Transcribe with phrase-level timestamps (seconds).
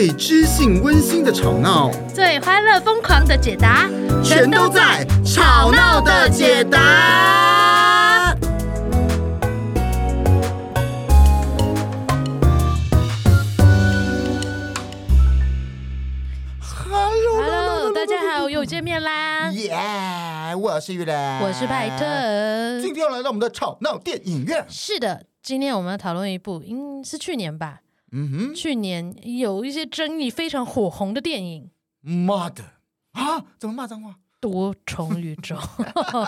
[0.00, 3.86] 最知性温馨的吵闹，最欢乐疯狂的解答，
[4.24, 8.34] 全都在《吵闹的解答》。
[16.62, 19.50] Hello，大家好，又见面啦！
[19.50, 24.64] 耶，yeah, 我是玉兰，我是派特，今天要来到我们的吵闹电影院。
[24.66, 27.80] 是的，今天我们要讨论一部，应是去年吧。
[28.12, 31.70] 嗯哼，去年有一些争议非常火红的电影，
[32.02, 32.64] 妈的
[33.12, 33.44] 啊！
[33.58, 34.16] 怎么骂脏话？
[34.40, 35.54] 多重宇宙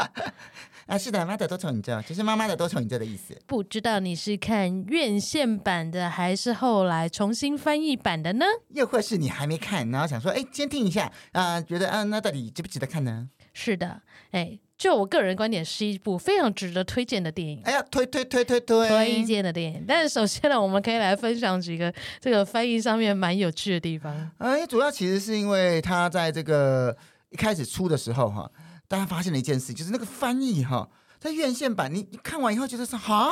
[0.86, 3.34] 啊，是的，妈的多重宇宙就是妈妈的多重宇宙的意思。
[3.46, 8.44] 不知道你是看院线版的，还是后来重新翻译版的呢？
[8.69, 13.30] 又或是你还没看，然后想说，哎，先听一下啊、呃，觉得啊，那到底值不值得看呢？
[13.55, 14.02] 是的，
[14.33, 14.58] 哎。
[14.82, 17.62] 就我个人观点，是一部非常值得推荐的电影。
[17.62, 19.84] 哎呀，推推推推推，推荐的电影。
[19.86, 24.28] 但是首先呢，我们可以来分享几个这个翻译上面蛮有趣的地方。
[24.38, 26.97] 哎，主要其实是因为他在这个
[27.30, 28.50] 一开始出的时候哈，
[28.88, 30.88] 大家发现了一件事，就是那个翻译哈，
[31.20, 33.30] 在院线版你你看完以后觉得是哈，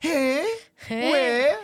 [0.00, 0.44] 嘿，
[0.86, 1.54] 嘿喂，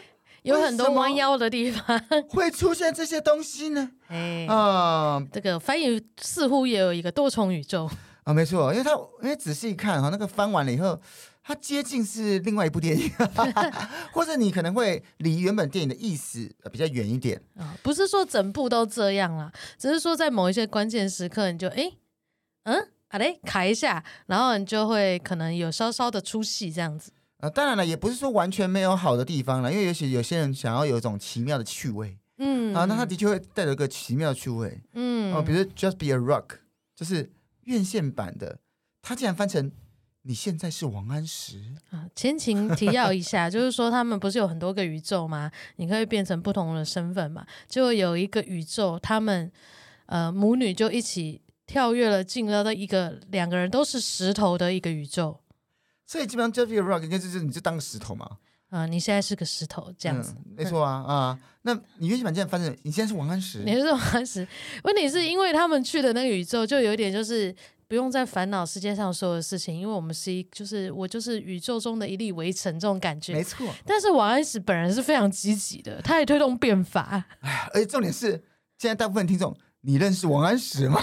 [0.44, 3.90] 有很多弯腰的地方，会出现这些东西呢？
[4.08, 7.90] 哎，啊、嗯，这个翻译似乎也有一个多重宇宙。
[8.30, 8.92] 啊、哦，没错，因为他
[9.22, 10.96] 因为仔细看哈，那个翻完了以后，
[11.42, 13.10] 它接近是另外一部电影，
[14.14, 17.78] 或者你可能会离原本电影的意思比较远一点啊、哦。
[17.82, 21.90] 不是说整部都这样啦，只是说在某一些关键时刻，你就哎，
[22.64, 27.10] 嗯，好嘞，卡一下，然后你就会可能有稍稍的出戏这样子。
[27.38, 36.58] 啊、呃，当然了，也不是说完全没有好的地方了，因为也许有些人想要有一种奇妙的趣味，嗯，啊，那他的确会带着一个奇妙的趣味，嗯，哦，比如 Just Be a Rock，
[36.94, 37.28] 就是。
[37.70, 38.58] 院线版的，
[39.00, 39.70] 他竟然翻成
[40.22, 42.06] “你现在是王安石”啊！
[42.14, 45.50] 前情提要一下， 就是说他们不是有很多个宇宙吗？
[45.76, 47.46] 你可以变成不同的身份嘛。
[47.68, 49.50] 就有一个宇宙，他们
[50.06, 55.40] 呃母女就一起跳跃了，进了一个两个人都是石头的一个宇宙。
[56.06, 58.38] 所以基本上 Just Be a Rock 应该就是你就当个石头嘛。
[58.70, 61.38] 啊，你现在是个石头这样子，嗯、没错啊啊！
[61.62, 64.46] 那你院线版竟然翻正你现在是王安石，你是王安石。
[64.84, 67.54] 问题是因为他们去的那个宇宙，就有一点就是
[67.88, 73.66] 不用再烦恼世界上所有的事情，因为我们是一，就是我就是宇宙中的一粒微尘这种感觉，没错。
[73.84, 77.24] 但是王安石本人是非常积极的，他也推动变法。
[77.40, 78.30] 哎，而且重点是，
[78.78, 79.54] 现在大部分听众。
[79.82, 81.00] 你认识王安石吗？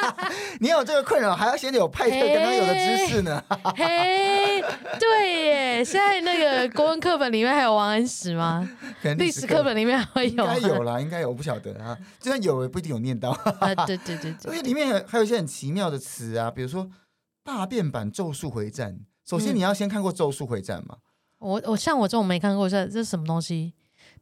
[0.60, 3.42] 你有这个困扰，还要先有派特刚刚有的知识呢。
[3.76, 4.60] 嘿，
[4.98, 8.68] 对耶，现在那个国文课本里面还有王安石吗？
[9.16, 10.30] 历史课本里面还会有？
[10.30, 11.96] 应该有啦，应该有，我不晓得啊。
[12.18, 13.30] 就算有，也不一定有念到。
[13.30, 16.90] 啊，对对对，对，因为里面还有一些很奇妙的词啊，比如说
[17.42, 18.92] 大变版《咒术回战》。
[19.26, 20.96] 首先，你要先看过《咒术回战》吗？
[21.38, 23.72] 我我像我这种没看过，这这是什么东西？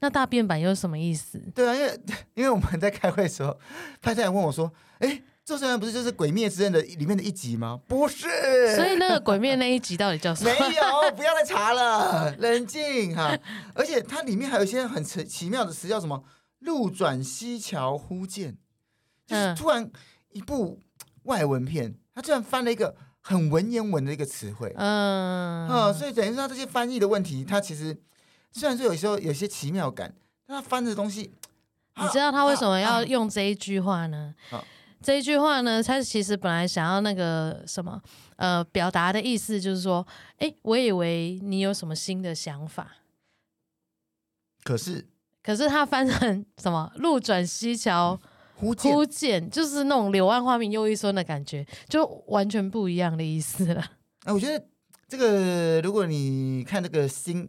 [0.00, 1.42] 那大变版又是什么意思？
[1.54, 2.00] 对啊，因为
[2.34, 3.58] 因为我们在开会的时候，
[4.00, 10.50] 派太阳问我说：“哎，这虽然不是就是《鬼灭之刃》的里面的一集吗？”不是，所以那个《鬼灭》那一集到底叫什么？
[10.50, 13.36] 没有，不要再查了，冷静哈。
[13.74, 16.22] 而且它里面还有一些很奇奇妙的词，叫什么
[16.60, 18.56] “路转溪桥忽见”，
[19.26, 19.90] 就是突然
[20.30, 20.78] 一部
[21.24, 24.72] 外文片，他居然翻了一个很文言文的一个词汇。
[24.76, 28.00] 嗯啊，所以等于说它这些翻译的问题，它其实。
[28.52, 30.12] 虽然说有时候有些奇妙感，
[30.46, 31.30] 但他翻的东西，
[31.96, 34.34] 你知道他为什么要用这一句话呢？
[34.50, 34.64] 啊啊、
[35.02, 38.00] 这一句话呢，他其实本来想要那个什么，
[38.36, 40.04] 呃，表达的意思就是说，
[40.38, 42.96] 哎，我以为你有什么新的想法，
[44.64, 45.06] 可是，
[45.42, 48.18] 可是他翻成什么“路转溪桥
[48.56, 53.84] 忽见”，忽见就是那种柳暗花明又一村的感觉，就完全不一样的意思了。
[54.24, 54.66] 哎，我觉得
[55.06, 57.48] 这个，如果你看这个新。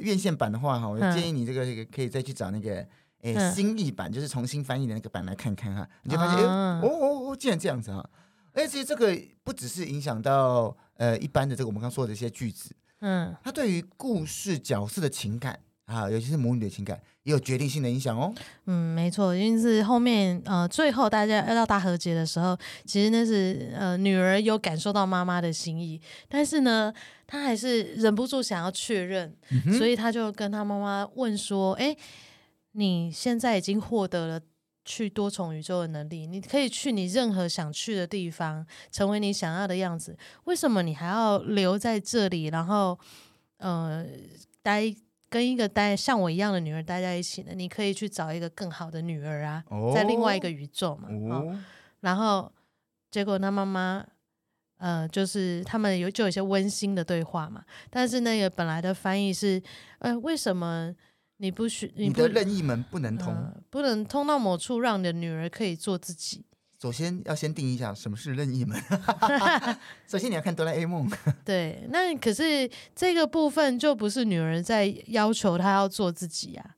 [0.00, 2.86] 院线版的话哈，我建议你这个可以再去找那个
[3.22, 6.80] 诶新译版，就是重新翻译的那个版来看看哈，你就发现哦。
[6.82, 8.10] 哦哦，竟然这样子哈！
[8.52, 18.32] 而且其实这个不只是影响到呃一般的这个我们刚说的一些句子，嗯，它对于故事角色的情感啊，尤其是母女的情感，也有决定性的影响哦。
[18.66, 26.92] 嗯，没错，因为是后面呃最后大家要到大和解的时候，其实那是呃女儿有感受到妈妈的心意，但是呢。
[27.32, 31.96] 她还是忍不住想要确认，嗯、所以她就跟她妈妈问说：“哎，
[32.72, 34.40] 你现在已经获得了
[34.84, 40.18] 去多重宇宙的能力，你可以去你任何想去的地方，成为你想要的样子。
[40.46, 42.46] 为什么你还要留在这里？
[42.46, 42.98] 然后，
[43.58, 44.04] 呃，
[44.60, 44.92] 待
[45.30, 47.52] 跟一个待像我一样的女儿待在一起呢？
[47.54, 51.08] 你可以去找一个更好的女儿啊，哦、在另外一个宇宙嘛。
[51.08, 51.58] 哦哦、
[52.00, 52.52] 然后，
[53.10, 54.04] 结果他妈妈。”
[54.80, 59.62] 呃，就是他们有就有一些温馨的对话嘛，但是那个本来的翻译是，
[59.98, 60.90] 呃，为什么
[61.36, 66.46] 你不许你，你的任意门不能通，呃，不能通到某处，让你的女儿可以做自己。
[66.80, 68.80] 首先要先定义一下什么是任意门。
[70.08, 71.10] 首先你要看哆啦 A 梦。
[71.44, 76.74] 对，那可是这个部分就不是女儿在要求她要做自己啊，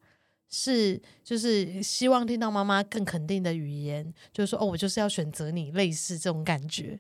[0.50, 6.98] 是就是希望听到妈妈更肯定的语言，就是说哦，我就是要选择你，类似这种感觉。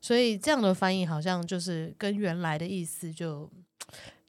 [0.00, 3.50] 所以这样的翻译好像就是跟原来的意思就。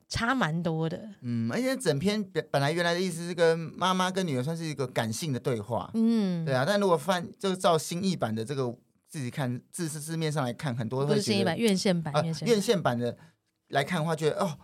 [0.09, 2.21] 差蛮多的，嗯，而且整篇
[2.51, 8.75] 本来原来的意思是跟妈妈跟女儿算是一个感性的对话，嗯，对啊，但如果翻就照新译版的这个
[9.07, 13.15] 自己看字是字面上来看，很多会不是新译版院线版，院线版，院线版的
[13.69, 14.57] 来看的话，觉得哦，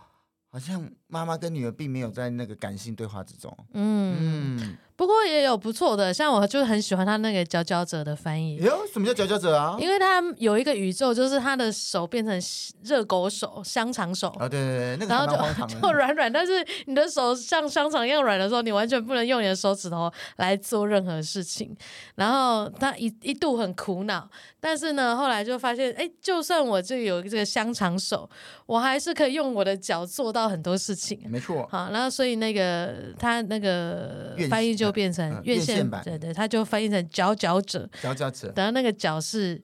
[0.50, 4.58] 好像妈妈跟女儿并没有在那个感性对话之中，嗯。
[4.58, 8.56] 嗯不过也有不错的，像我就很喜欢他那个佼佼者的翻译。
[8.56, 9.76] 哟，什么叫佼佼者啊？
[9.78, 12.40] 因为他有一个宇宙，就是他的手变成
[12.82, 21.76] 热狗手、香肠手啊，对对对，那个然后就 就软软，但是你的手像香肠一样软的时候，你完全不能用你的手指头来做任何事情。
[22.14, 24.26] 然后他一一度很苦恼，
[24.58, 28.26] 但是呢，后来就发现，哎，就算我这有这个香肠手，
[28.64, 31.20] 我还是可以用我的脚做到很多事情。
[31.28, 31.68] 没错。
[31.70, 34.85] 好，然后所以那个他那个翻译就。
[34.86, 38.52] 就变成院线，线版，对对，他就翻译成佼佼者，佼佼者。
[38.56, 39.62] 然后那个佼是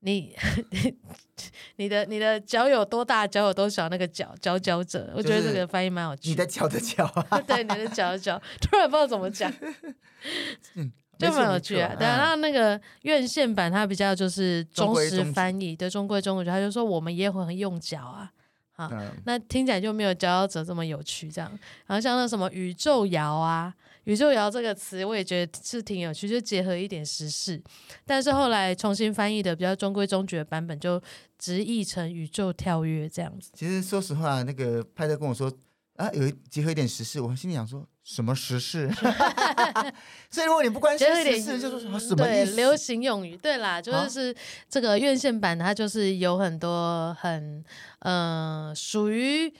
[0.00, 0.34] 你，
[1.76, 6.28] 你的你的脚有多大，脚有多小，那个脚佼佼者，我觉得这个翻译蛮有趣。
[6.30, 9.52] 你的脚的脚，啊 对，你的脚的脚，突然不知道怎么讲，
[10.76, 11.94] 嗯，就蛮有趣啊。
[11.98, 18.30] 然后那个院线版，它比较就是忠实翻译，对，中规中矩，他就说我们也会用脚啊。
[18.80, 21.50] 啊，嗯、那听起来就没有佼佼者这么有趣，这样。
[21.86, 23.74] 然后像那什么宇宙摇啊，
[24.04, 27.60] 宇宙摇这个词，我也觉得是挺有趣，就结合一点时事。
[28.06, 31.00] 但是后来重新翻译的比较中规中矩的版本，就
[31.38, 33.50] 直译成宇宙跳跃这样子。
[33.54, 35.52] 其实说实话，那个派特跟我说
[35.96, 37.86] 啊，有结合一点时事，我心里想说。
[38.02, 38.90] 什么时事？
[40.30, 43.36] 所以如果你不关心时事，就是什么什么对流行用语？
[43.36, 44.34] 对啦，就是
[44.68, 47.64] 这个院线版，它就是有很多很
[48.00, 49.52] 呃属于。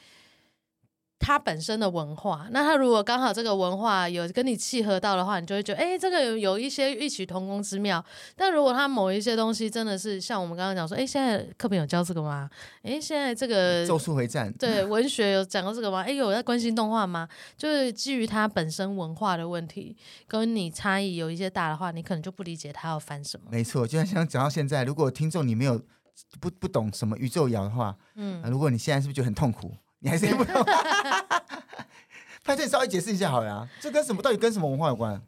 [1.23, 8.03] 它本身的文化，那它如果刚好这个文化有跟你契合到的话，你就会觉得，哎，这个有有一些异曲同工之妙。
[8.35, 12.49] 但如果它某一些东西真的是像我们刚刚讲说，哎，现在课本有教这个吗？
[12.83, 16.01] 哎，现在这个咒术回战，对，文学有讲过这个吗？
[16.01, 17.29] 哎，有在关心动画吗？
[17.55, 19.95] 就是基于它本身文化的问题，
[20.27, 23.47] 跟你差异有一些大的话，你可能就不理解它要翻什么。
[23.51, 25.79] 没错，就像像讲到现在，如果听众你没有
[26.41, 29.71] 不不懂什么宇宙摇的话，嗯，如果你现在是不是就很痛苦？
[30.01, 30.65] 你还是不懂，
[32.43, 35.21] 派特 稍微解释一下好了啊，这跟什么到底跟什么文化有关？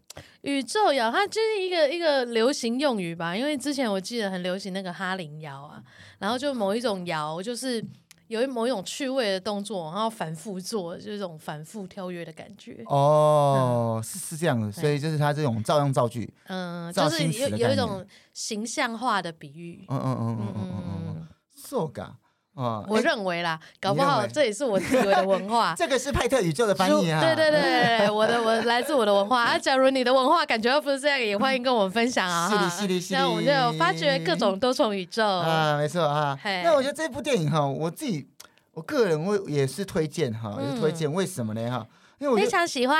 [0.42, 5.82] 宇宙摇它就是一个一个流行用语吧，因为之前我记得很流行那个哈林摇啊，
[6.18, 7.84] 然后就某一种摇就是
[8.28, 12.82] 有一某一种趣味的动作，然后反复做，就是这种反复跳跃的感觉。
[12.86, 19.84] 哦，嗯、是是这样的，所以就是它这种照样造句，嗯，就是有有一种形象化的比喻。
[19.88, 20.84] 嗯嗯嗯嗯嗯
[21.18, 22.14] 嗯，so ga。
[22.54, 25.72] 哦，我认为啦，搞不好这也是我自己的文化。
[25.78, 27.18] 这个是派特宇宙的翻译啊。
[27.18, 29.58] 对对对，我的我来自我的文化 啊。
[29.58, 32.50] 假如你的文化感觉又不是这样，也欢迎跟我们分享啊。
[32.52, 33.20] 是的，是的，是的。
[33.20, 36.38] 那我们就发掘各种多重宇宙啊，没错啊。
[36.44, 38.28] 那我觉得这部电影哈，我自己
[38.72, 41.10] 我个人我也是推荐哈，也是推荐。
[41.10, 41.86] 为什么呢哈？
[42.18, 42.96] 因为我非常喜欢。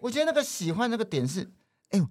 [0.00, 1.48] 我觉得那个喜欢那个点是，
[1.90, 2.06] 哎呦，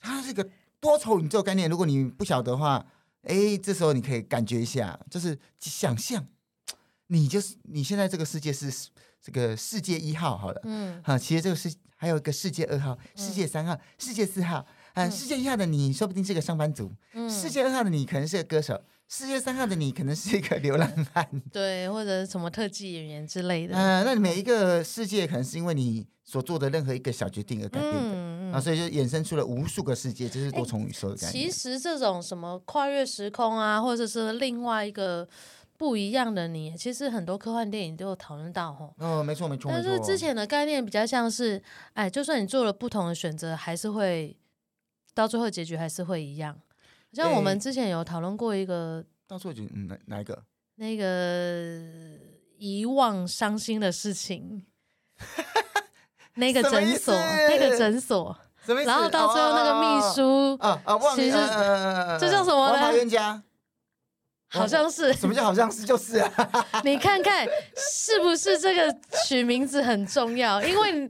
[0.00, 0.48] 它是一个
[0.80, 1.68] 多重宇宙概念。
[1.68, 2.82] 如果你不晓得的话。
[3.24, 6.26] 哎，这时候你可以感觉一下，就是想象，
[7.08, 8.72] 你就是你现在这个世界是
[9.20, 28.00] 这个世界一号，好了，嗯，好，其实这个是还有一个世界二号、世界三号、世界四号，啊，世界一号的你说不定是个上班族，嗯，世界二号的你可能是个歌手，世界三号的你可能是一个 流浪汉，对，或者什么特技演员之类的，嗯，那每一个世界可能是因为你所做的任何一个小决定而改变的。
[28.02, 31.32] 嗯啊，所以就衍生出了无数个世界，这是多重宇宙的概念。
[31.32, 35.28] 其实这种什么跨越时空啊，或者是另外一个
[35.76, 38.94] 不一样的你，其实很多科幻电影都有讨论到吼。
[38.98, 39.68] 哦，没错没错。
[39.72, 41.60] 但是之前的概念比较像是，
[41.94, 44.36] 哎，就算你做了不同的选择，还是会
[45.14, 46.56] 到最后结局还是会一样。
[47.14, 50.42] 像我们之前有讨论过一个，到最后哪哪一个？
[50.76, 51.80] 那个
[52.58, 54.66] 遗忘伤心的事情。
[56.34, 58.36] 那个诊所，那个诊所。
[58.84, 61.36] 然后到最后那个秘书，啊啊，其实
[62.18, 62.82] 这叫什么呢？
[62.82, 63.40] 王冤家，
[64.48, 65.12] 好像是。
[65.12, 65.84] 什么叫好像是？
[65.84, 66.66] 就是啊。
[66.82, 70.60] 你看看是不是这个取名字很重要？
[70.64, 71.08] 因为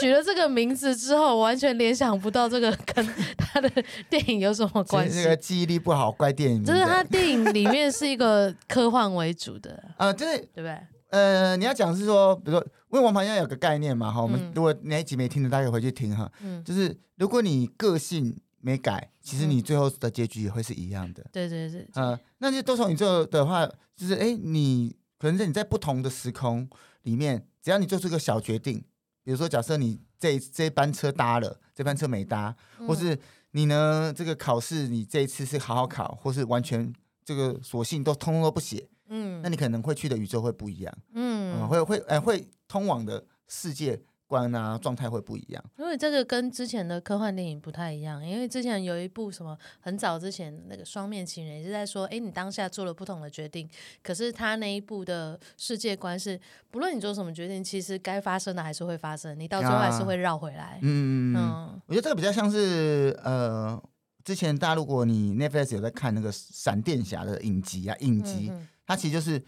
[0.00, 3.06] 取了这个名字之后，完全联想不到这个跟
[3.36, 3.70] 他的
[4.08, 5.22] 电影有什么关系。
[5.22, 6.64] 这个记忆力不好，怪电影。
[6.64, 10.78] 就是他电影里面是一个科幻为主的啊， 对，对不对？
[11.10, 16.30] 呃，你要讲是说，比如说，因为王旁要有个概念嘛，哈，我们、嗯、如果哪一集没听的，大家可以回去听哈。
[16.40, 21.26] 嗯，就是如果你个性没改，其实你最后的结局也会是一样的。
[21.32, 21.84] 对对对。
[21.94, 23.66] 呃，那些多重宇宙的话，
[23.96, 26.68] 就是哎，你可能在你在不同的时空
[27.02, 28.84] 里面，只要你做出一个小决定，
[29.22, 33.18] 比如说，假设你这这班车搭了，这班车没搭，嗯、或是
[33.52, 36.92] 你呢这个考试你这一次是好好考，或是完全
[37.24, 38.88] 这个索性都通通都不写。
[39.08, 44.00] 嗯，那你可能会去的宇宙会不一样，嗯，嗯会会哎会通往的世界
[44.30, 45.64] 观啊状态会不一样。
[45.76, 53.68] 因为这个跟之前的科幻电影不太一样，因为之前有一部什么很早之前那个双面情人也是在说，哎，你当下做了不同的决定，
[54.04, 60.62] 可是他那一部的世界观是，不论你做什么决定，其实该发生的还是会发生，你到最后还是会绕回来。
[60.62, 63.82] 啊、嗯嗯，我觉得这个比较像是呃，
[64.24, 68.48] 之前大家如果你 Netflix 有在看那个闪电侠的影集啊，影集。
[68.52, 69.40] 嗯它其实就是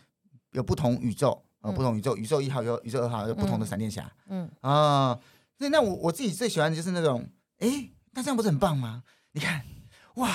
[0.52, 5.18] 有不同宇宙，呃，不同宇宙，宇宙一号有宇宙二号有不同的闪电侠，嗯啊，
[5.58, 7.24] 那那我我自己最喜欢的就是那种，
[7.58, 9.04] 哎，那这样不是很棒吗？
[9.30, 9.62] 你看，
[10.16, 10.30] 哇，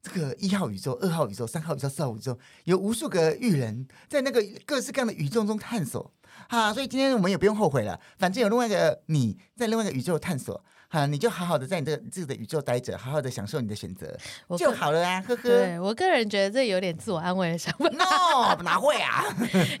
[0.00, 6.12] 这个一号宇宙、二号宇宙、三号宇宙、四号宇宙，有无数个玉人在那个各式各样的宇宙中探索，
[6.48, 10.64] 啊，所以今天我们也不用后悔了，反正有另外一个你在另外一个宇宙探索。
[11.00, 14.16] 啊，你就好好的在你这个自己的宇宙待着，好好的享受你的选择
[14.56, 15.42] 就好了啊，呵呵。
[15.42, 17.88] 对，我个人觉得这有点自我安慰的想法。
[17.88, 19.24] No， 哪会啊？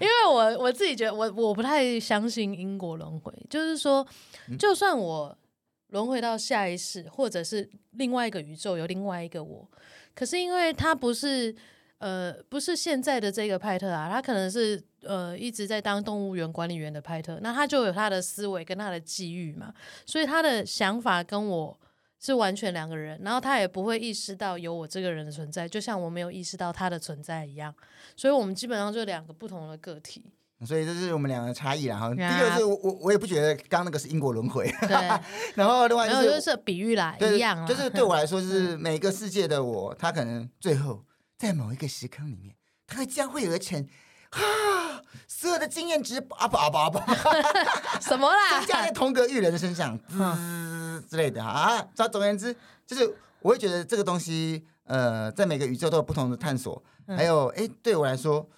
[0.00, 4.06] 因为我我自己觉得我我不太相信因果轮回，就是说，
[4.58, 5.36] 就算我
[5.88, 9.68] 轮回到下一世，或者是另外一个宇宙有另外一个我，
[10.14, 11.54] 可是因为它不是。
[11.98, 19.72] 呃，不是现在的这个派特啊，他可能是呃一直在当动物园管理员的派特，那他就有他的思维跟他的际遇嘛，
[20.04, 21.78] 所以他的想法跟我
[22.20, 27.74] 是完全两个人，然后他也不会意识到有我这个人的存在，就像我没有意识到他的存在一样，
[28.16, 30.24] 所以我们基本上就两个不同的个体，
[30.66, 35.20] 所以这是我们两个的差异然后，第二个是我我我也不觉得刚刚那个是因果轮回，对，
[35.54, 41.04] 然后另外就是就是比喻啦，一样，就是对我来说 是每个世界的我，他可能最后。
[41.36, 42.54] 在某一个时空里面，
[42.86, 43.86] 他会将会而成
[44.34, 46.98] 啊，所有的经验值啊不啊不啊不，
[48.02, 48.58] 什么啦？
[48.58, 51.80] 增加在同格育人的身上，嗯之类的啊。
[51.94, 52.54] 总总而言之，
[52.86, 56.82] 就是我会觉得这个东西，呃，在每个宇宙都有不同的探索。
[57.06, 58.48] 嗯、还有，哎，对我来说，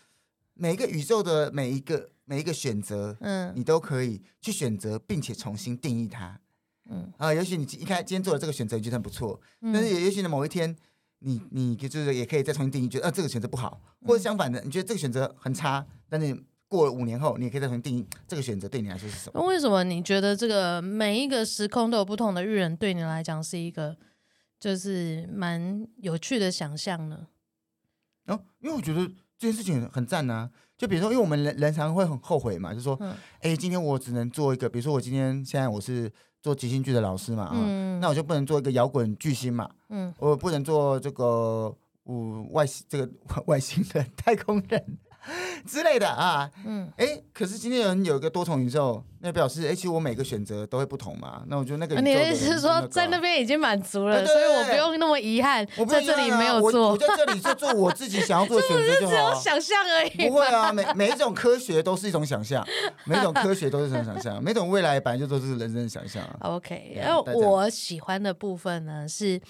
[0.54, 6.40] 每一个宇宙的每一个每一个选择，嗯，你都可以去选择，并且重新定义它。
[6.88, 10.76] 嗯啊，也许你一开今天做了这个选择，你觉得很不错，嗯、但是也也许呢，某一天。
[11.20, 16.36] 你你就是也可以再重新定义，觉得啊这个选择不好，或者相反的，你觉得这个选择很差，但是
[16.68, 19.40] 过了五年后，你也可以再重新定义这个选择对你来说是什么？
[19.40, 23.96] 那为什么你觉得这个每一个时空都有不同的育人，对你来讲是一个
[24.60, 27.26] 就是蛮有趣的想象呢？
[28.26, 29.06] 哦，因为我觉得
[29.38, 30.50] 这件事情很赞啊。
[30.76, 32.94] 就比如说，因为我们人人常会很后悔嘛，就说，
[33.40, 36.12] 哎、嗯，今天我只能做一个，比如说我今天现在我是。
[36.46, 43.10] 做即兴剧的老师嘛，嗯，那我就不能做一个摇滚巨星嘛，嗯，我不能做这个，嗯，外星这个
[43.46, 44.98] 外星人、太空人。
[45.66, 51.42] 之类的啊，嗯，哎，可是今天有人有一个多重宇宙，那表示，哎，其实我每个选择都会不同嘛。
[51.48, 59.12] 那我觉得那个你的意思是说，在那边已经满足了，所以我不用那么遗憾，我在这里没有做，我在这里就做我自己想要做的选择就好。
[59.12, 60.28] 只有想象而已。
[60.28, 62.66] 不会啊，每每一种科学都是一种想象，
[63.04, 66.22] 每一种科学都是一种想象，每种未来本来就都是人生的想象。
[66.40, 69.40] OK，然后我喜欢的部分呢是，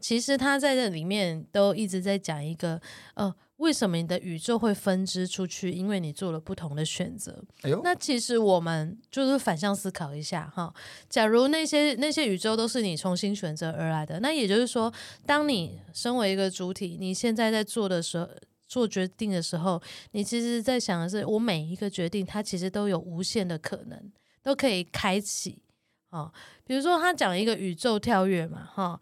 [0.00, 2.80] 其实他在这里面都一直在讲一个，
[3.14, 3.32] 呃。
[3.60, 5.70] 为什么你的宇宙会分支出去？
[5.70, 7.44] 因为你做了不同的选择。
[7.84, 10.72] 那其实我们就是反向思考一下哈。
[11.10, 14.90] 假如那些那些宇宙都是你重新选择而来的，那也就是说，
[15.26, 18.28] 当你身为一个主体，你现在在做的时候，
[18.66, 19.80] 做决定的时候，
[20.12, 24.12] 你其实在想的是，我每一个决定，它其实都有无限的可能，
[24.42, 25.62] 都可以开启
[26.08, 26.32] 啊。
[26.64, 28.98] 比如说，他讲一个宇宙跳跃嘛，哈，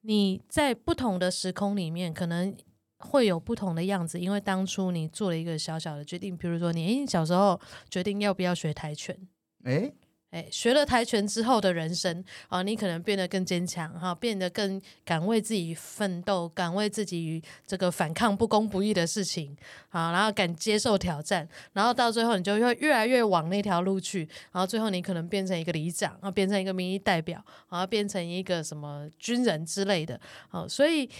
[0.00, 2.56] 你在不同的时空里面，可能。
[3.00, 9.16] 会有不同的样子，因为当初你做了一个小小的决定，比如说你小时候决定要不要学跆拳，
[9.64, 9.92] 诶
[10.30, 19.56] 诶，学了跆拳之后的人生啊，你可能变得更坚强哈，变得更敢为自己奋斗，敢为自己这个反抗不公不义的事情
[19.88, 24.20] 啊，然后敢接受挑战，然后到最后你就会越来越往那条路去，
[24.52, 31.10] 然后最后你可能变成一个里长，然后变成一个民意代表，然后变成一个什么军人之类的，好，所以。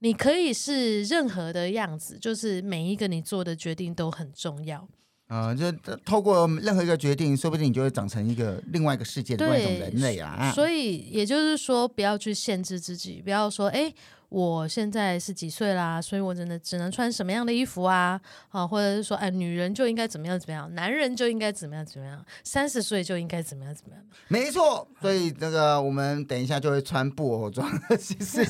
[0.00, 4.86] 你可以是任何的样子，就是每一个你做的决定都很重要。
[5.28, 5.72] 啊、呃，就
[6.04, 10.52] 透过任何一个决定，说不定你就会长成一个另外一个世界的另外一种人类啊。
[10.54, 13.92] 所以也就是说，不要去限制自己，不要说，哎，
[14.28, 18.20] 我现在是几岁啦，所以我真的只能穿什么样的衣服啊？
[18.48, 24.04] 啊，或者是说，哎，女人就应该怎么样怎么样，男人就应该怎么样怎么样，三十岁就应该怎么样怎么样。
[24.28, 28.44] 没错，所以那个我们等一下就会穿布偶装，其 实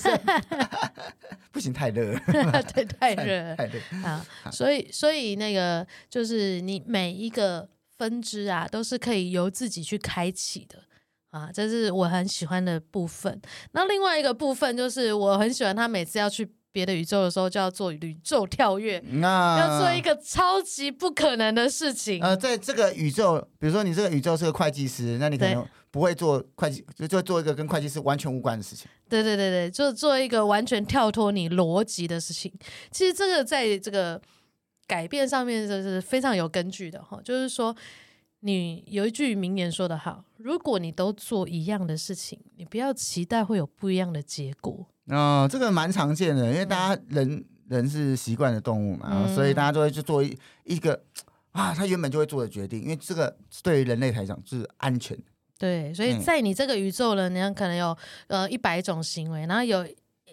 [1.52, 2.18] 不行，太热，
[2.74, 4.26] 对，太热，太热啊。
[4.50, 7.68] 所以，所以那个就是你每一个
[7.98, 10.78] 分支啊，都是可以由自己去开启的。
[11.36, 13.38] 啊，这是我很喜欢的部分。
[13.72, 22.22] 那另外一个部分就是，我很喜欢他每次要去别的宇宙的时候，就要做宇宙跳跃，那要做一个超级不可能的事情。
[22.22, 28.88] 呃，在这个宇宙，比如说你这个宇宙是个会计师，那你可能不会做会计，就就做一个跟会计师完全无关的事情。
[29.06, 32.50] 对对对对，就做一个完全跳脱你逻辑的事情。
[32.90, 34.18] 其实这个在这个
[34.86, 37.76] 改变上面就是非常有根据的哈，就是说。
[38.40, 44.86] 你有一句名言说得好，如果你都做一样的事情，你不要期待会有不一样的结果。
[45.06, 51.02] 哦，这个蛮常见的，因为大家人、嗯、人是习惯的动物嘛，嗯、所以大家都会去做一一个
[51.52, 55.18] 啊，他原本就会做的决定，因为这个对于人类来讲是安全。
[55.58, 59.86] 对，所以在你这个宇宙呢，你可能有呃一百种行为，然后有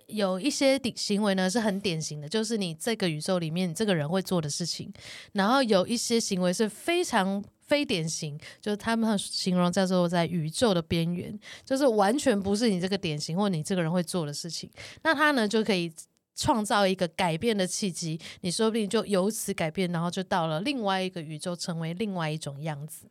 [0.07, 4.91] 有一些行为呢是很典型的，就是你这个宇宙里面这个人会做的事情，
[5.31, 7.43] 然后有一些行为是非常。
[7.65, 14.69] 非典型，就是他们形容叫做在宇宙的边缘，就是完全不是你这个典型或你这个人会做的事情。
[15.03, 15.91] 那他呢就可以
[16.35, 23.07] 创造一个改变的契机，你说不定就由此改变，然后就到了另外一个宇宙，成为另外一种样子。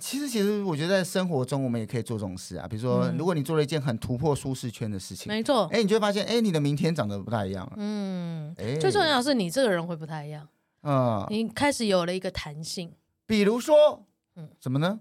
[0.00, 2.66] 其实，其实我觉得在生活中我们也可以做这种事啊。
[2.66, 7.70] 比如说，如果你做了一件很突破舒适圈的事情，没错，哎，你就会发现，哎，你的明天长得不太一样。
[7.76, 10.48] 嗯，诶最重要的是你这个人会不太一样。
[10.84, 12.90] 嗯，你开始有了一个弹性。
[13.32, 14.04] 比如说，
[14.36, 15.00] 嗯，什么呢？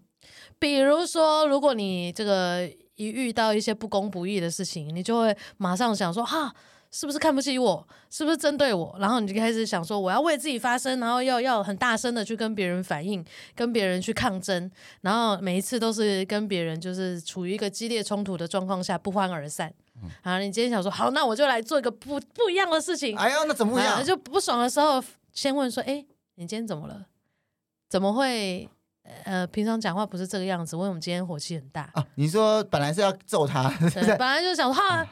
[0.58, 6.56] 比如说，如果你这个一遇到一些不公不义的事情，你就会马上想说，哈，
[6.92, 7.86] 是不是看不起我？
[8.10, 8.96] 是不是针对我？
[9.02, 13.22] 然后你就开始想说，我要为自己发声，然后要要很大声的去跟别人反映，
[13.54, 14.72] 跟别人去抗争，
[15.02, 19.74] 然后每一次都是跟别人就是处于一个激烈冲突的状况下不欢而散。
[20.02, 23.18] 嗯，好，你今天想说，好，那我就来做一个不不一样的事情。
[23.18, 24.02] 哎呀，那怎么不一样？
[24.02, 27.08] 就不爽的时候，先问说，哎，你今天怎么了？
[27.92, 28.68] 怎么会？
[29.26, 31.90] 呃，平常讲话不是这个样子，为什么今天火气很大？
[31.96, 35.06] 啊，你说本来是要揍他，对 本来就想说他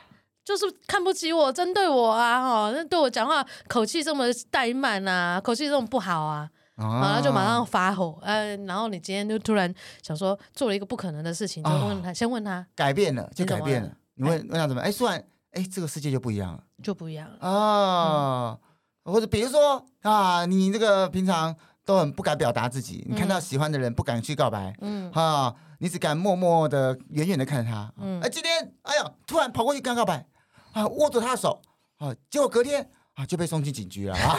[0.45, 14.81] 就是看不起我，针对我啊，哈，那对我讲话口气这么怠慢啊，口气这么不好啊，然后、啊、就马上发火，呃，然后你今天就突然想说做了一个不可能的事情，就问他，啊、先问他改变了，就改变了，你，你问问他怎么？
[14.81, 18.57] 哎，突然，哎，这个世界就不一样了，就不一样了啊，
[19.03, 21.53] 嗯、或者比如说啊，你这个平常。
[21.89, 30.23] 都很不敢表达自己，你看到喜欢的人不敢去告白，嗯，哈，你只敢默默的远远的看着他，嗯，哎，今天，哎呀，突然跑过去跟他告白，
[30.73, 31.59] 啊，握住他的手，
[31.97, 32.87] 啊，结果隔天。
[33.19, 34.37] 啊，就被送进警局了 啊！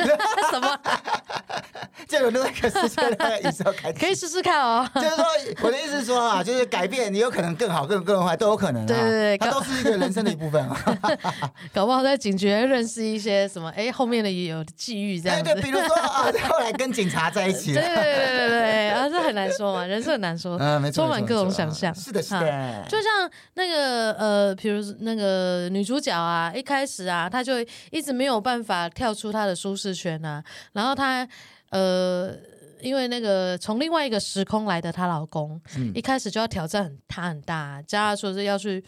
[0.51, 0.79] 什么？
[2.09, 4.88] 就有另外一个世界的宇宙开可以试试看哦。
[4.95, 5.25] 就是说，
[5.62, 8.85] 我的意思是说啊，就是改变，你有可能更好、更更坏都有可能。
[8.87, 10.99] 对对对，它都是一个人生的一部分啊。
[11.75, 13.71] 搞不好在警局认识一些什么？
[13.77, 15.53] 哎，后面的也有际遇这样子。
[15.53, 17.75] 对，比如说啊，后来跟警察在一起。
[17.75, 20.57] 对对对对对，啊，这很难说嘛，人生很难说。
[20.59, 21.95] 嗯，没错，充满各种想象。
[21.95, 22.85] 是的，是的。
[22.88, 28.70] 就像那个呃，比如那个女主角啊，一开始啊，她就一直没有办法。
[28.71, 31.29] 法跳出他的舒适圈啊，然后她
[31.71, 32.35] 呃，
[32.81, 38.85] 因为那个从另外一个时空来的她老公，嗯、一开始就要挑战很她很大，叫她说是要去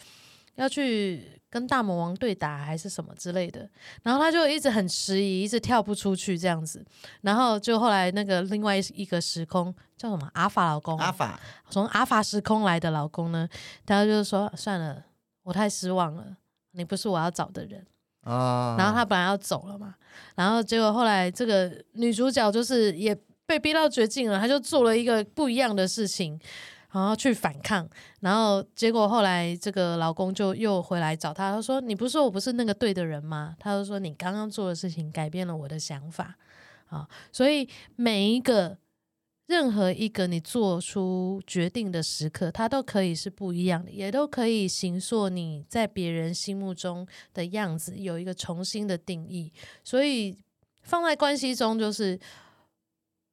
[0.55, 3.69] 要去跟大魔王对打还是什么之类的，
[4.01, 6.83] 然后她就一直很迟疑，一直跳不出去这样子，
[7.21, 10.29] 然后就后来那个另外一个时空叫什么？
[10.33, 11.39] 阿法老公，阿法。
[11.69, 13.47] 从阿法时空来的老公呢，
[13.85, 15.03] 他就是说算了，
[15.43, 16.37] 我太失望了，
[16.71, 17.85] 你不是我要找的人。
[18.23, 19.95] 啊，然后他本来要走了嘛，
[20.35, 26.39] 然后结果后来这个女主角就是也被逼到绝境了，她就做了一个不一样的事情，
[26.91, 27.87] 然后去反抗，
[28.21, 36.35] 然后结果后来这个老公就又回来找她，他说：“你不是说我不是那个对的人吗？”他就说：“你刚刚做的事情改变了我的想法
[36.89, 38.77] 啊，所以每一个。”
[39.45, 49.51] 任何一个你做出决定的时刻，它都可以是不一样的，也都可以形塑你在别人心目中的样子，有一个重新的定义。
[49.83, 50.37] 所以
[50.81, 52.17] 放在关系中，就是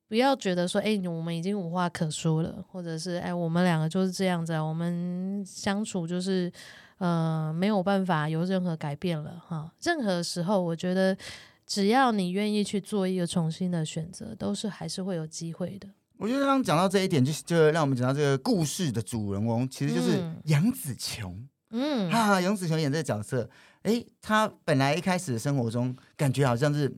[0.09, 6.53] 不要觉得说，哎，我们已经无话可说了，或者是哎，我们两个就是这样子，我们相处就是
[6.99, 9.73] 呃没有办法有任何改变了哈。
[9.81, 11.16] 任何时候，我觉得
[11.64, 15.88] 只要你愿意去做一个重新的选择，都是还是会有机会的。
[16.20, 21.48] 我觉得刚刚讲到这一点，就就让我们讲到这个故事的主人翁，其实就是杨紫琼。
[21.70, 23.48] 嗯，哈哈，杨紫琼演这个角色，
[23.85, 26.94] 哎，她本来一开始的生活中感觉好像是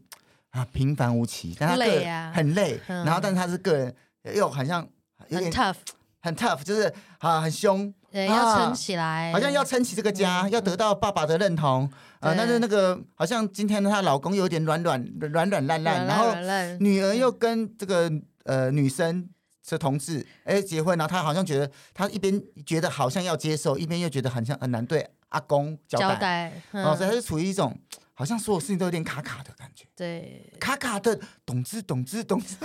[0.50, 2.80] 啊平凡无奇，但她累啊，很累。
[2.88, 3.94] 嗯、然后，但是他是个人
[4.34, 4.84] 又好像
[5.28, 5.76] 有点 tough，
[6.20, 12.34] 很 tough，就是啊很凶，对，要撑起来，好像要撑起这个家，嗯、要得到爸爸的认同啊。
[12.36, 16.34] 但是那个好像今天她老公有点软软软软烂烂，然后
[16.80, 18.10] 女儿又跟这个
[18.44, 19.28] 呃女生。
[19.64, 27.72] 是同志，哎，结婚，然后他好像觉得，他一边觉得好像要接受，一边又觉得好像很难对阿公交代，交代嗯、哦，所以他就处于一种
[28.12, 32.56] 好像所有事情都有点卡卡的感觉，对，卡卡的，懂之懂之懂之，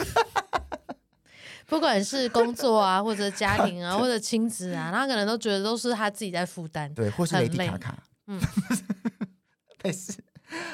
[1.69, 8.41] 不管是工作啊， 或者家庭啊，或者亲子啊，他可能都觉得都是他自己在负担，对，或是雷迪卡卡，嗯，
[9.85, 10.13] 没事，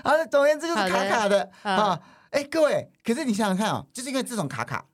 [0.06, 1.52] 好的，总而言之就是卡卡的。
[1.64, 2.00] 啊，
[2.32, 4.86] 哎，各位，可是你想想看啊、哦，就是因为这种卡卡。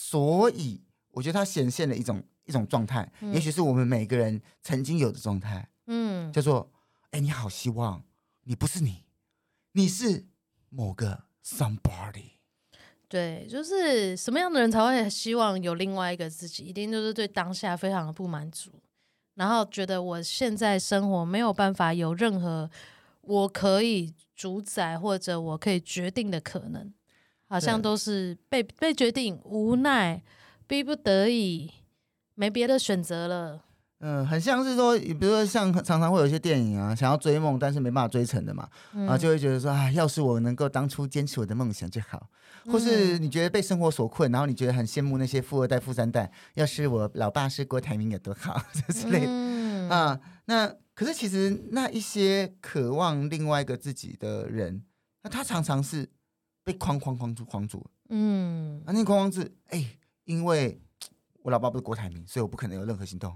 [0.00, 0.80] 所以，
[1.10, 6.70] 我觉得它显现了一种一种状态，嗯、也许是我们每个人曾经有的状态，嗯，叫做，
[7.10, 8.04] 哎，你好，希望
[8.44, 9.02] 你不是你，
[9.72, 10.24] 你是
[10.68, 12.36] 某个 somebody。
[13.08, 16.62] 对，就是什么样的人才会希望有另外一个自己？
[16.62, 18.70] 一定就是对当下非常的不满足，
[19.34, 22.70] 然后觉得我现在生活没有办法有任何
[23.22, 26.94] 我可以主宰或者我可以决定的可能。
[27.48, 30.22] 好像都是被被决定，无奈，
[30.66, 31.70] 逼不得已，
[32.34, 33.64] 没别的选择了。
[34.00, 42.28] 嗯，很像是说，比如说像常常会有一些电影啊，想要追梦，但是没办法追成的嘛，嗯、啊，就会觉得说啊，要是我能够当初坚持我的梦想就好。
[42.66, 49.26] 或是你觉得被生活所困，然后你觉得很羡慕那些富二代、富三代，要是我老爸是郭台铭有多好 之类的。
[49.26, 54.82] 嗯、啊，那可是其实那一些渴望另外一个自己的人，
[55.22, 56.08] 那他常常是。
[56.68, 59.82] 被框框框住框住，嗯，啊，那框框是，哎，
[60.24, 60.78] 因为
[61.42, 63.34] 我老爸不是郭台铭，所以我不可能有任何行动。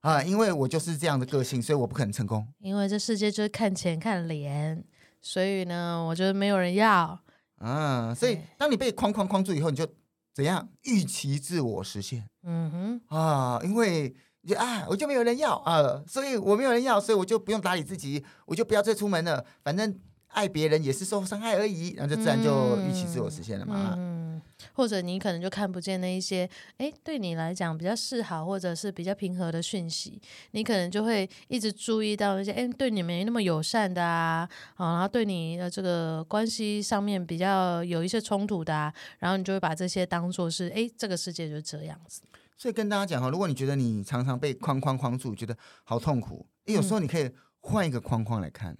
[0.00, 2.44] 啊，因为我就是这样的个性，所以我不可能成功。
[2.58, 4.84] 因为这世界就是看钱看脸，
[5.20, 7.16] 所以呢，我觉得没有人要。
[7.58, 9.86] 啊，所以当你被框框框住以后，你就
[10.34, 10.68] 怎样？
[10.82, 12.28] 预期自我实现？
[12.42, 14.12] 嗯哼，啊，因为
[14.44, 19.96] 就啊，我就没有人要啊，所以我没有人要，所以我就不用打理自己，我就不要再出门了，反正。
[20.34, 23.94] 爱别人也是受伤害而已，然后就自然就预期自我实现了嘛。
[23.96, 24.42] 嗯，
[24.72, 30.20] 或者你可能就看不见那一些，哎，对你来讲比较示好或者是比较平和的讯息，
[30.50, 42.22] 你可能就会一直注意到那些，哎，对你没那么友善的啊，啊，然后对你的这个关系上面比较有一些冲突的啊，然后你就会把这些当做是，哎，这个世界就是这样子。
[42.56, 48.72] 所以跟大家讲哈，如果你觉得你常常被框框框住，觉得好痛苦，哎，有时候你可以换一个框框来看。
[48.72, 48.78] 嗯，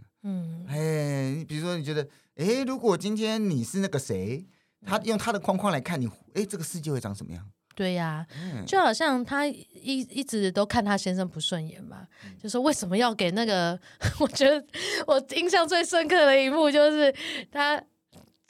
[0.69, 4.47] 哎，你比如说，你觉得，哎，如果今天你是那个谁，
[4.87, 7.47] 他用他的框框来看你，哎，这个世界会长什么样？
[7.75, 13.79] 对呀，嗯，就好像他一一直都看他先生不顺眼嘛，嗯，就说为什么要给那个？
[14.21, 14.65] 我觉得
[15.07, 17.15] 我印象最深刻的一幕就是
[17.51, 17.83] 他。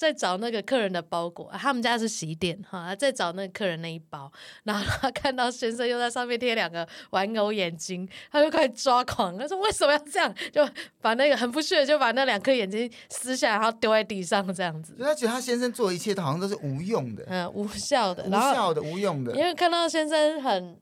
[0.05, 4.31] 在找那个客人的包裹，他们家是洗衣店哈，在找那个客人那一包，
[4.65, 10.35] 然后他看到先生又在上面贴两个玩偶眼睛，他就开始抓狂，他说为什么要这样？
[10.53, 10.69] 就
[11.01, 14.95] 把那个很不屑，就把那两颗眼睛撕下来，然后丢在地上这样子。
[15.01, 19.35] 他觉得他先生做一切，好像都是无用的，嗯，无效的，无效的，无用的。
[19.35, 20.77] 因为看到先生很。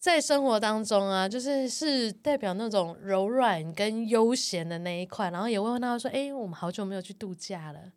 [0.00, 7.92] 在生活当中啊，就是是代表那种柔软跟悠闲的那一块，然后也问问他说：“哎，我们好久没有去度假了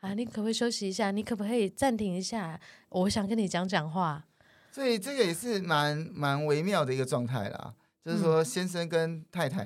[0.00, 1.10] 啊，你可不可以休息一下？
[1.10, 2.58] 你可不可以暂停一下？
[2.88, 4.24] 我想跟你讲讲话。”
[4.72, 9.64] 所以这个也是蛮蛮微妙的一个状态啦，就是说先生跟太太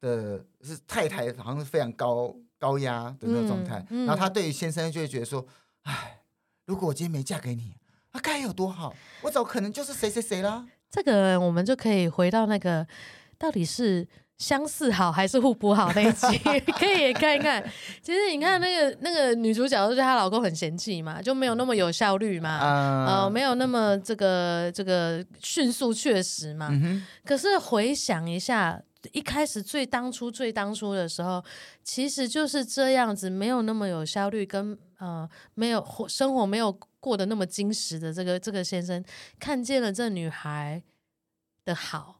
[0.00, 5.46] 的，嗯、是太太好像是非常高高压的那种状态，嗯嗯、然后他对于先生就会觉得说
[5.84, 6.22] ：“哎，
[6.66, 7.76] 如果我今天没嫁给你，
[8.10, 8.92] 那、啊、该有多好？
[9.22, 12.86] 我早可能就是谁谁谁啦。”这个我们就可以回到那个，
[13.36, 14.06] 到底是
[14.38, 16.38] 相似好还是互补好那一集，
[16.78, 17.60] 可以看一看。
[18.00, 22.60] 其实你看那个那个女主角，就是她老公很嫌弃嘛，就没有那么有效率嘛，
[23.08, 26.68] 呃，没有那么这个这个迅速确实嘛。
[26.70, 28.80] 嗯、可是回想一下，
[29.10, 31.42] 一开始最当初最当初的时候，
[31.82, 36.74] 其实就是这样子，没有那么有效率，跟呃没有生活没有。
[37.04, 39.04] 过得那么矜持的这个这个先生，
[39.38, 40.82] 看见了这女孩
[41.62, 42.18] 的好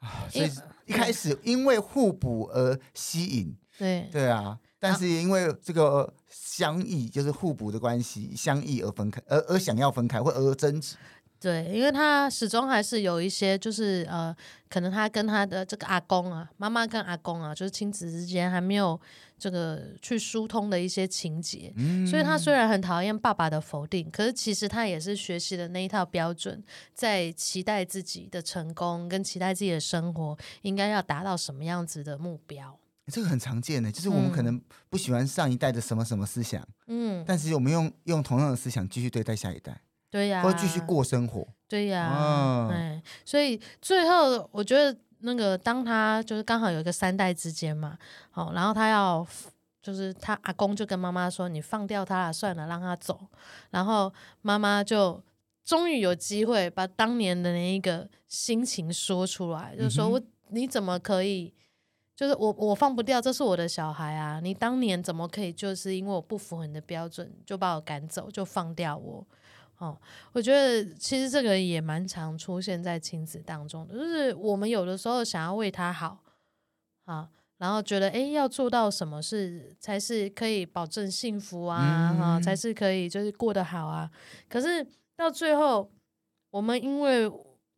[0.00, 0.50] 啊，所以
[0.84, 10.96] 一开始因为互补而吸引，对对啊，但是因为这个相异，就是互补的关系，相异而分开，而而想要分开或而争执。
[11.40, 14.34] 对，因为他始终还是有一些，就是呃，
[14.68, 19.00] 可能他跟他的这个阿公啊，妈妈跟阿公啊，就是亲子之间还没有
[19.38, 32.78] 这个去疏通的一些情节，嗯、所以他虽然很讨厌爸爸的否定，可是其实他也是学习的那一套标准，在期待自己的成功，跟期待自己的生活应该要达到什么样子的目标。
[33.06, 39.80] 这个很常见的，就是我们可能不喜欢上一代的什么什么思想，嗯，但是我们用用同样的思想继续对待下一代。
[40.10, 41.46] 对呀，会继续过生活。
[41.68, 47.96] 对呀，哦、对，所以最后我觉得那个当他就是刚好有一个三代之间嘛，
[48.30, 49.24] 好，然后他要
[49.80, 53.20] 就是他阿公就跟妈妈说：“你放掉他了，算了，让他走。”
[53.70, 55.22] 然后妈妈就
[55.64, 61.54] 终于有机会把当年的那一个心情说出来，就是说我你怎么可以，
[62.16, 64.40] 就是我我放不掉，这是我的小孩啊！
[64.42, 69.24] 你当年怎么可以就是因为我不符合你的标准就把我赶走，就放掉我？
[69.80, 69.98] 哦，
[70.32, 76.22] 我觉得其实这个也蛮常出现在亲子当中的，就是我们有的时候想要为他好，
[77.06, 84.10] 啊，然后觉得诶要做到什么事才是可以保证幸福啊，哈、嗯，才是可以就是过得好啊。
[84.50, 85.90] 可是到最后，
[86.50, 87.32] 我们因为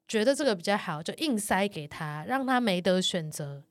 [0.09, 3.63] 觉得这个比较好，就硬塞给他，让他没得选择，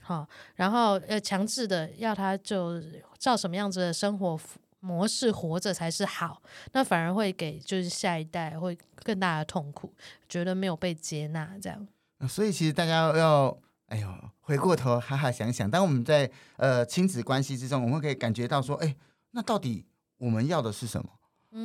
[0.00, 2.82] 好，然后呃强制的要他就
[3.20, 4.40] 照什么样子的生活。
[4.82, 6.42] 模式活着才是好，
[6.72, 9.94] 那反而会给就是下一代会更大的痛苦，
[10.28, 11.86] 觉得没有被接纳这样。
[12.28, 14.08] 所以其实大家要，哎呦，
[14.40, 18.96] 回过头好好想想，当我们在呃亲子关系之中，我们可以感觉到说，哎，
[19.30, 19.86] 那到底
[20.18, 21.08] 我们要的是什么？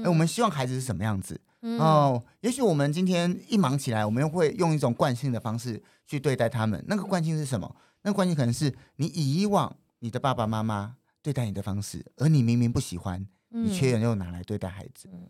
[0.04, 1.42] 哎，我们希望孩子是什么样子？
[1.62, 6.84] 嗯，哦，也许我们今天一忙起来，我们又会用一种惯性的方式去对待他们。
[6.88, 7.76] 那个惯性是什么？
[8.04, 10.97] 那个惯性可能是你以往你的爸爸妈妈。
[11.28, 15.10] 对待你的方式，而你明明不喜欢，你却又拿来对待孩子。
[15.12, 15.28] 嗯，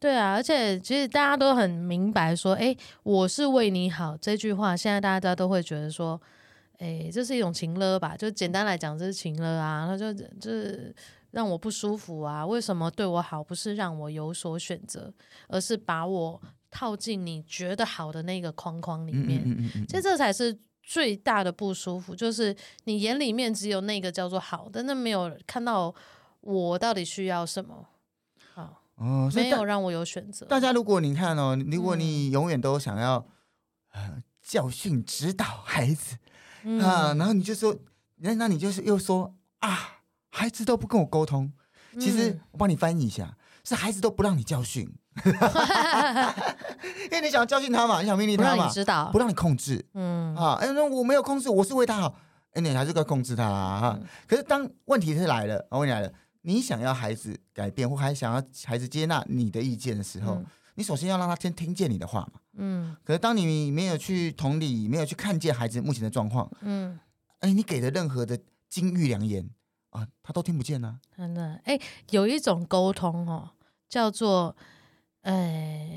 [0.00, 6.18] 对啊，而且其实大家都很明白说，哎，我是为你好这句话，现在大家都会觉得说，
[6.78, 8.16] 哎，这是一种情勒吧？
[8.16, 10.96] 就简单来讲，这是情勒啊，那就就是
[11.32, 12.46] 让我不舒服啊。
[12.46, 15.12] 为什么对我好不是让我有所选择，
[15.48, 19.42] 而是把我套进你觉得好的那个框框里面？
[19.44, 20.58] 嗯嗯嗯嗯，其实这才是。
[20.86, 25.92] 最大的不舒服就是你眼里面只有那个叫做好的，那没有看到
[26.40, 27.86] 我到底需要什么，
[28.52, 30.44] 好哦，没有让我有选择。
[30.46, 33.26] 大家如果你看哦，如果你永远都想要、
[33.94, 36.18] 嗯呃、教训指导孩子、
[36.64, 37.74] 嗯、啊，然后你就说，
[38.16, 41.52] 那那你就是又说啊，孩子都不跟我沟通，
[41.98, 44.94] 其实我帮你翻译一下，是孩子都不让你教训。
[47.04, 52.14] 因为你想要教训他嘛，你想命令他嘛，不让你知道，不让你控制，嗯啊，哎，那我没有控制，我是为他好，
[52.52, 53.98] 哎，你还是该控制他啊。
[54.26, 62.96] 可是当问题是来了，问题来了，你想要孩子改变，或还想要孩子接纳你的意见的时候，嗯、你首先要让他先听见你的话嘛，嗯。
[63.04, 66.98] 可是当你没有去同理，没有去看见孩子目前的状况，嗯，
[67.40, 69.48] 哎，你给的任何的金玉良言
[69.90, 71.16] 啊，他都听不见呢、啊。
[71.16, 71.78] 真的，哎，
[72.10, 73.50] 有一种沟通哦，
[73.88, 74.56] 叫做。
[75.24, 75.90] 哎，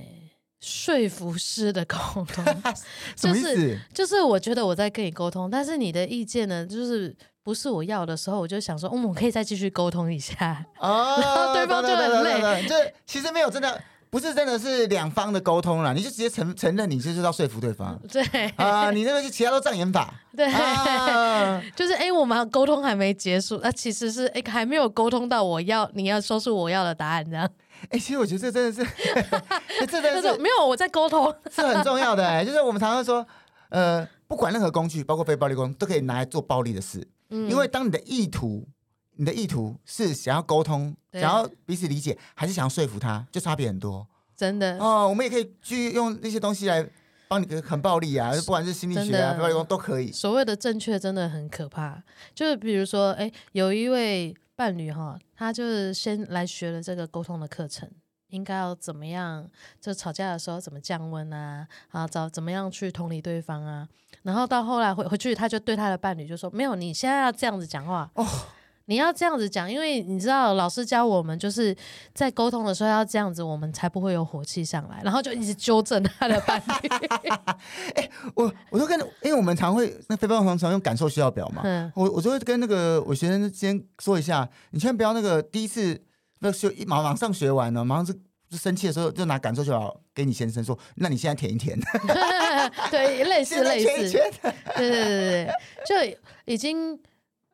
[0.59, 2.43] 说服式的沟通，
[3.15, 13.81] 就是就是我觉得我在跟你沟通，但是你的意见呢，就是不是我要的时候，我就想说，嗯，我可以再继续沟通一下，哦， 然后对方就很累，就其实没有真的。
[14.09, 17.99] 不是真的是两方的沟通了，你就直接承承认你就是要说服对方。
[18.09, 18.23] 对
[18.55, 20.13] 啊、呃，你那个是其他都障眼法。
[20.35, 27.47] 对，啊、就是哎，我们沟通还没结束，那、啊、其实是哎还没有沟通到我要你要说出我要的答案这样。
[27.89, 28.91] 哎，其实我觉得这真的是，
[29.87, 33.25] 这真的是 没有我在沟通是很重要的哎，就是我们常常说，
[33.69, 38.67] 呃，不管任何工具，包括非暴力工具，都可以拿来做暴力的事，嗯、因为当你的意图。
[39.19, 43.25] 你的意图是想要沟通，想要彼此理解，还是想要说服他？
[43.31, 45.09] 就差别很多，真的哦。
[45.09, 46.87] 我们也可以去用那些东西来
[47.27, 50.11] 帮你很暴力啊，不管是心理学啊、非暴力工都可以。
[50.11, 52.03] 所谓的正确真的很可怕，
[52.35, 57.87] 就是比如说，哎，有一位伴侣哈，他就是先来学了这个沟通的课程，
[58.29, 59.47] 应该要怎么样？
[59.79, 61.67] 就吵架的时候怎么降温啊？
[61.91, 63.87] 啊，找怎么样去同理对方啊？
[64.23, 68.25] 然后到后来回回去，他就对他的伴侣就说：“没有，你现在要这样子讲话哦。”
[68.87, 71.75] 你要这样子讲，因为你知道老师教我们，就是
[72.13, 76.89] 在沟通的时候要这样子，我们才不会有火气上来，然后就一直纠正他的伴侣。
[77.95, 86.01] 哎，我我就跟，因为我们常会那非暴力常用感受需要表嘛，嗯、我我就会跟那个我学生先说一下，你千万不要那个第一次
[86.39, 88.13] 那学一马马上学完了，马上就
[88.49, 91.77] 就生气的时候就拿感受需要表给你先生说，那你现在舔一舔。
[92.89, 94.33] 对，类似类似，对对对
[94.77, 95.53] 对，
[95.85, 96.97] 就已经。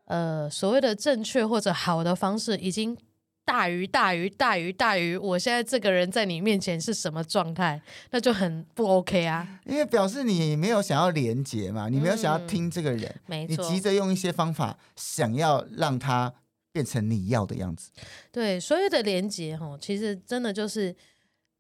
[0.05, 2.97] 呃，所谓的正确或者好的方式，已经
[3.45, 9.59] 大于大于大于大于我现在这个人在你面前是什么状态，那就很不 OK 啊。
[9.65, 16.33] 因为表示你没有想要连接嘛，你没有想要听这个人，嗯、没错，你急着用一些方法想要让他
[16.71, 17.91] 变成你要的样子。
[18.31, 20.95] 对，所有的连接哈，其实真的就是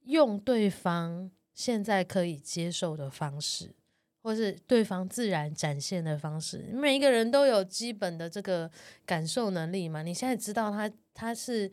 [0.05, 3.75] 用对方现在可以接受的方式。
[4.23, 8.71] 或是对方自然展现的方式，每一个人都有基本的这个
[9.05, 10.01] 感受能力嘛。
[10.01, 11.69] 你现在知道他他是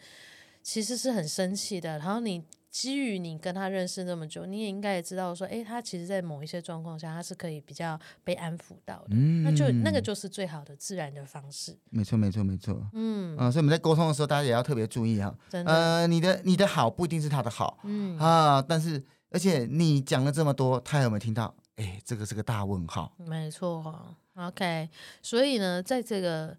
[0.60, 9.10] 其实是很生气的，然后你基于你跟他认识那么久，你也应该也知道说，诶，他其实在某一些状况下，他是可以比较被安抚到的。
[9.10, 11.76] 嗯，那就那个就是最好的自然的方式。
[11.90, 12.84] 没错，没错，没错。
[12.94, 15.32] 嗯啊，所以我们在沟通的时候，大家也要特别注意哈。
[15.48, 15.72] 真的。
[15.72, 17.78] 呃，你的你的好不一定是他的好。
[17.84, 21.54] 嗯啊，但是而且你讲了这么多，他有没有听到？
[21.80, 23.10] 哎，这个是个大问号。
[23.16, 24.90] 没错，OK。
[25.22, 26.54] 所以呢，在这个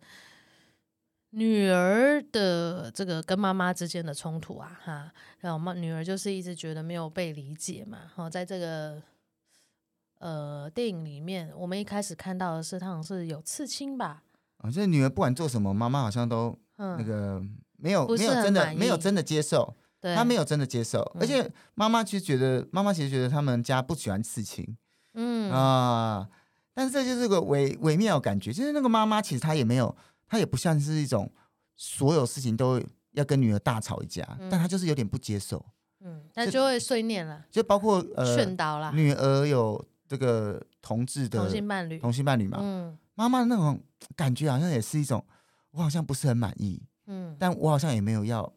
[1.30, 8.00] 女儿的这个跟妈妈之间的冲突啊，哈，然后妈女儿就是一直觉得没有被理解嘛。
[8.16, 9.00] 好，在这个
[10.18, 14.24] 呃电影里面，我们一开始看到的是，她好像是有刺青吧？
[14.58, 17.40] 啊，这女儿不管做什么，妈妈好像都那个
[17.78, 24.76] 没有没有真的没有真的接受，对她没有真的接受，而且妈妈其实觉得妈妈其实觉得他们家不喜欢刺青。
[25.14, 26.28] 嗯啊，
[26.74, 29.96] 但是这就是个微微妙感觉，就是那个妈妈其实她也没有，
[30.28, 31.32] 她也不像是一种
[31.76, 35.66] 所有事情都要跟女儿大吵一架，嗯、但她就是有点不接受，
[36.00, 43.82] 嗯，那就会碎念了，就包括呃劝导了，女儿有这个同志的同性伴侣，同性伴侣嘛，嗯，妈妈的那种
[44.16, 45.24] 感觉好像也是一种，
[45.72, 48.52] 我好像不是很满意，嗯，但我好像也没有要，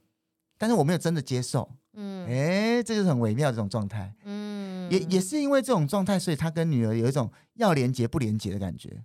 [0.57, 1.69] 但是我没有真的接受。
[1.97, 4.13] 嗯，哎，这就是很微妙的这种状态。
[4.25, 4.44] 嗯，
[4.91, 9.03] 也也是因为这种状态，所以他跟女儿有一种要连接不连接的感觉。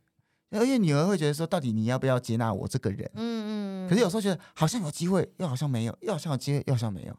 [0.51, 3.09] 而且女儿会觉得说，到底你要不要接纳我这个人？
[3.13, 3.89] 嗯嗯。
[3.89, 7.15] 可是有时候觉得好像有机会，又好像没有；又好像有机会，又好像没有。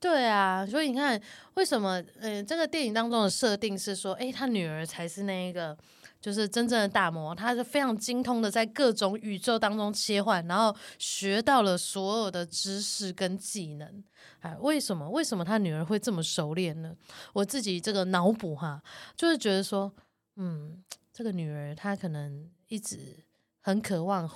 [0.00, 1.20] 对啊，所以你看，
[1.54, 2.02] 为什么？
[2.20, 5.76] 嗯，这个电影当中的设定是说，哎，他女儿才是那一个。
[6.20, 14.04] 就是真正的大魔王，他是非常精通的，在各种宇宙当中切换，然后学到了所有的知识跟技能。
[14.40, 15.08] 哎，为什么？
[15.08, 16.96] 为什么他女儿会这么熟练呢？
[17.32, 18.82] 我自己这个脑补哈，
[19.16, 19.92] 就是觉得说，
[20.34, 22.98] 嗯，这个女儿她可能一直
[23.60, 24.28] 很渴望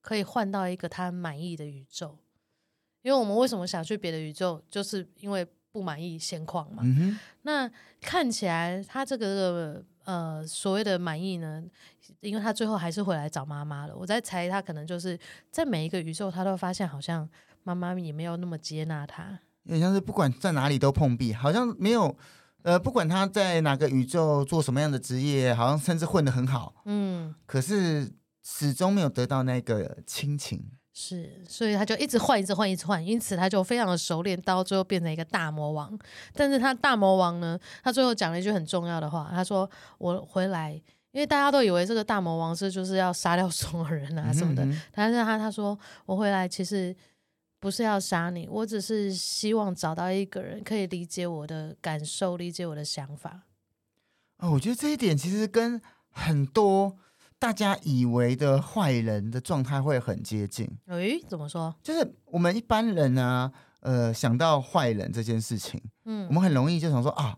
[0.00, 2.16] 可以换到一个她满意的宇宙，
[3.02, 6.82] 因为我们为什么想去别的宇宙，就是因为不满意现况嘛。
[6.84, 7.18] 嗯哼。
[7.42, 9.84] 那看起来他这个。
[10.06, 11.62] 呃，所谓的满意呢，
[12.20, 13.96] 因为他最后还是回来找妈妈了。
[13.96, 15.18] 我在猜，他可能就是
[15.50, 17.28] 在每一个宇宙，他都发现好像
[17.64, 19.38] 妈妈也没有那么接纳他。
[19.64, 22.16] 有点像是不管在哪里都碰壁，好像没有，
[22.62, 28.08] 呃，不管他在哪个宇宙做什么样的职业，好像甚至混得很好，嗯，可是
[28.44, 30.70] 始终没有得到那个亲情。
[30.98, 35.96] 是，所以他就一直换，一直换，一直换，因此他就非常的熟练，到最后变成一个大魔王。
[36.32, 40.72] 但是他大魔王呢，他最后讲了一句很重要的话，他说：“我回来，
[41.12, 46.96] 因为大家都以为这个大魔王是就是要杀掉所有人啊什么的，嗯嗯，但是他他说我回来其实
[47.60, 53.42] 不是要杀你，我只是希望找到一个人可以理解我的感受，理解我的想法。”
[54.40, 55.78] 哦，我觉得这一点其实跟
[56.08, 56.96] 很多。
[57.38, 60.66] 大家以为的坏人的状态会很接近。
[60.86, 61.74] 诶，怎么说？
[61.82, 67.36] 就是我们一般人呢、啊，呃，想到坏人这件事情，嗯，我们很容易就想说啊，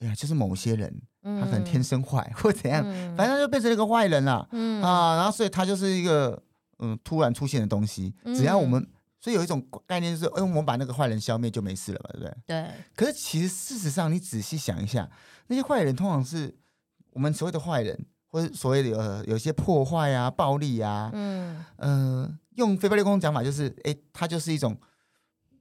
[0.00, 2.82] 哎呀，就是某些人，他可能天生坏、嗯、或怎样，
[3.16, 6.42] 反正就变成了一个坏人了，嗯啊，然后所以他就是一个
[6.80, 8.84] 嗯突然出现的东西，只要我们，
[9.20, 12.34] 所以有一种概念就是，哎，我们把那个坏人消灭就没事了嘛，对不对？
[12.46, 12.70] 对。
[12.96, 15.08] 可是其实事实上，你仔细想一下，
[15.46, 16.58] 那些坏人通常是
[17.12, 18.06] 我们所谓的坏人。
[18.30, 24.76] 或者所谓的有有些破坏啊、暴力啊，嗯，呃，用非暴力沟通讲法就是，哎，他就是一种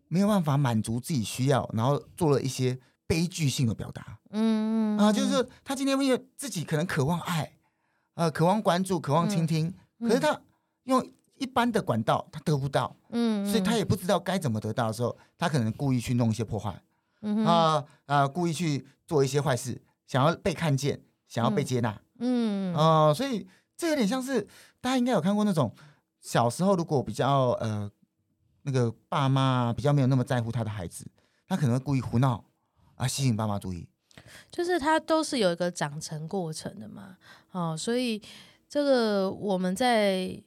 [0.08, 7.54] 没有办法满足自己需要，然后做了一些悲剧性的表达，嗯，嗯啊，就是说他今天因为自己可能渴望爱，
[8.14, 10.40] 呃，渴望关注，渴望倾听，嗯、可是他
[10.84, 11.04] 用
[11.38, 16.80] 一般的管道他得不到，嗯，所以他也不知道该怎么得到的时候，他可能故意去弄一些破坏，
[17.24, 21.90] 嗯啊啊，故意去做一些坏事，想要被看见，想要被接纳。
[21.90, 24.42] 嗯嗯哦、呃，所以这有点像是
[24.82, 25.74] 大家应该有看过那种
[26.20, 27.90] 小时候，如果比较呃
[28.64, 31.06] 那个爸妈比较没有那么在乎他的孩子，
[31.48, 32.44] 他可能会故意胡闹
[32.96, 33.88] 啊，吸引爸妈注意。
[34.52, 37.18] 就是他都是有一个长成过程的嘛，
[37.52, 38.22] 哦，所以
[38.68, 40.44] 这个我们在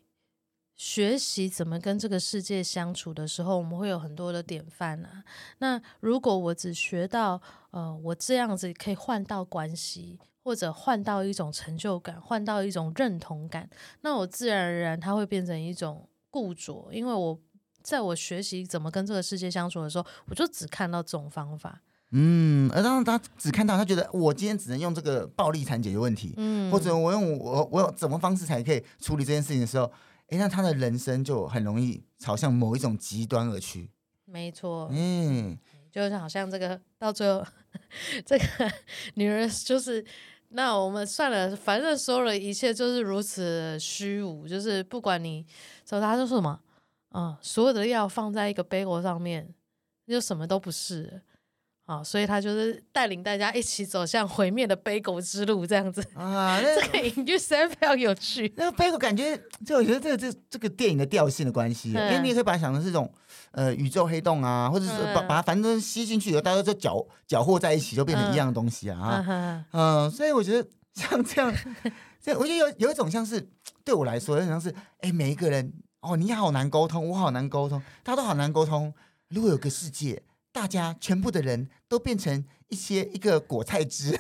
[0.77, 5.25] 学习怎么跟这个世界相处的时候，我们会有很多的典范啊。
[5.59, 7.41] 那如果我只学到
[7.71, 10.19] 呃我这样子可以换到关系。
[10.43, 13.69] 或者换到一种成就感，换到一种认同感，
[14.01, 17.39] 那我自然而然它会变成一种固着，因为我
[17.83, 21.81] 在我学习怎么跟这个世界相处的时候，我就只看到这种方法。
[22.15, 29.91] 嗯，而当他只看到他觉得我今天只能用这个暴力才解决问题，嗯，或者我用我我有怎么方式才可以处理这件事情的时候，
[30.29, 33.91] 哎，那他的人生就很容易朝向某一种极端而去。
[34.27, 35.57] 没错，嗯，
[35.91, 37.43] 就是好像这个到最后，
[38.27, 38.45] 这个
[39.15, 40.05] 女人就是，
[40.55, 45.45] 那我们算了，反正说了一切就是如此虚无，就是不管你
[45.89, 46.61] 说他说什么，
[47.13, 49.53] 嗯，所有的药放在一个杯果上面，
[50.07, 51.23] 就什么都不是。
[51.85, 56.61] 啊，所以他就是带领大家一起走向毁灭的悲狗之路，这样子啊。
[56.61, 58.51] 那 这个隐喻实在非常有趣。
[58.57, 63.13] 那个悲狗感觉，就我觉得这个这这个电影的调性的关系，因为你也可以把它想成是一种
[63.51, 69.67] 呃宇宙黑洞啊，或者是把把它反正吸进去以后，大家就搅搅和在一起，就变成一样的东西啊啊。
[69.73, 71.53] 嗯，所以我觉得 像这样，
[72.23, 73.45] 这我觉得有有一种像是
[73.85, 78.95] 对我来说，有点像是哎，每一个人哦，你好难沟通，我好难沟通，大家都好难沟通。
[79.29, 80.23] 如果有个世界。
[80.53, 84.15] 大家全部的人都变成一些一个果菜汁，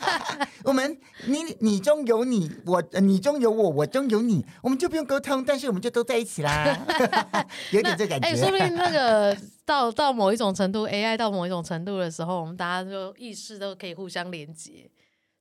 [0.64, 6.78] 我们你你中有你，我你中有我，我中有你，我们就不用沟通，但是我们就都在一起啦，
[7.72, 8.26] 有点这感觉。
[8.26, 14.90] 哎、欸，说不定那个 到到某一种程度，AI 到某一种程度的时候，我们大家就意识都可以互相连接，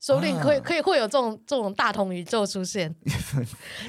[0.02, 2.94] 说不定可以、啊、可以会有这种这种大同宇宙出现。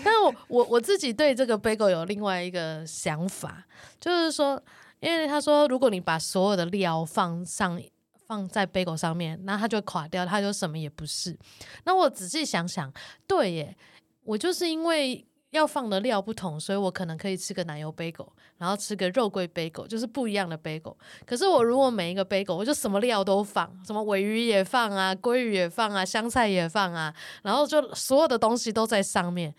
[0.04, 3.66] 但是我我我自己对这个 Bagel 有另外一个想法，
[4.00, 4.62] 就是说。
[5.06, 7.80] 因为他说，如果你把所有的料放上
[8.26, 11.38] 放在 bagel 上面，那它就垮掉，它就什么也不是。
[11.84, 12.92] 那我仔细想想，
[13.24, 13.76] 对耶，
[14.24, 18.26] 我就是因为要放的料不同，所以我可能可以吃个奶油 bagel，，
[18.58, 20.96] 然后吃个肉桂 bagel，，就是不一样的 bagel。
[21.24, 29.54] 可是我如果每一个 bagel，，我就什么料都放，什么尾鱼也放啊，鲑鱼也放啊，香菜也放啊，然后就所有的东西都在上面，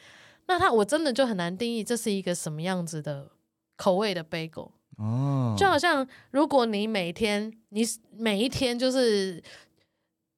[0.48, 3.30] 那它我真的就很难定义这是一个什么样子的
[3.78, 4.72] 口味的 bagel。
[4.98, 7.84] 哦，就好像如果你每天你
[8.18, 9.42] 每一天就是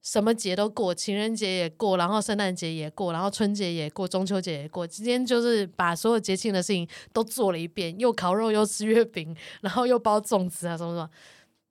[0.02, 11.10] 什么节都过，情人节也过，然后圣诞节也过，然后春节也过，中秋节也过，今天就是把所有节庆的事情都做了一遍，又烤肉，又吃月饼，然后又包粽子啊什么什么。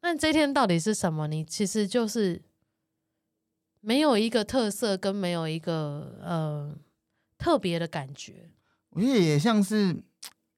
[0.00, 1.26] 那这天到底是什么？
[1.28, 2.40] 你其实就是
[3.80, 6.74] 没有一个特色，跟没有一个呃
[7.36, 8.48] 特别的感觉。
[8.90, 9.94] 我觉得也像是。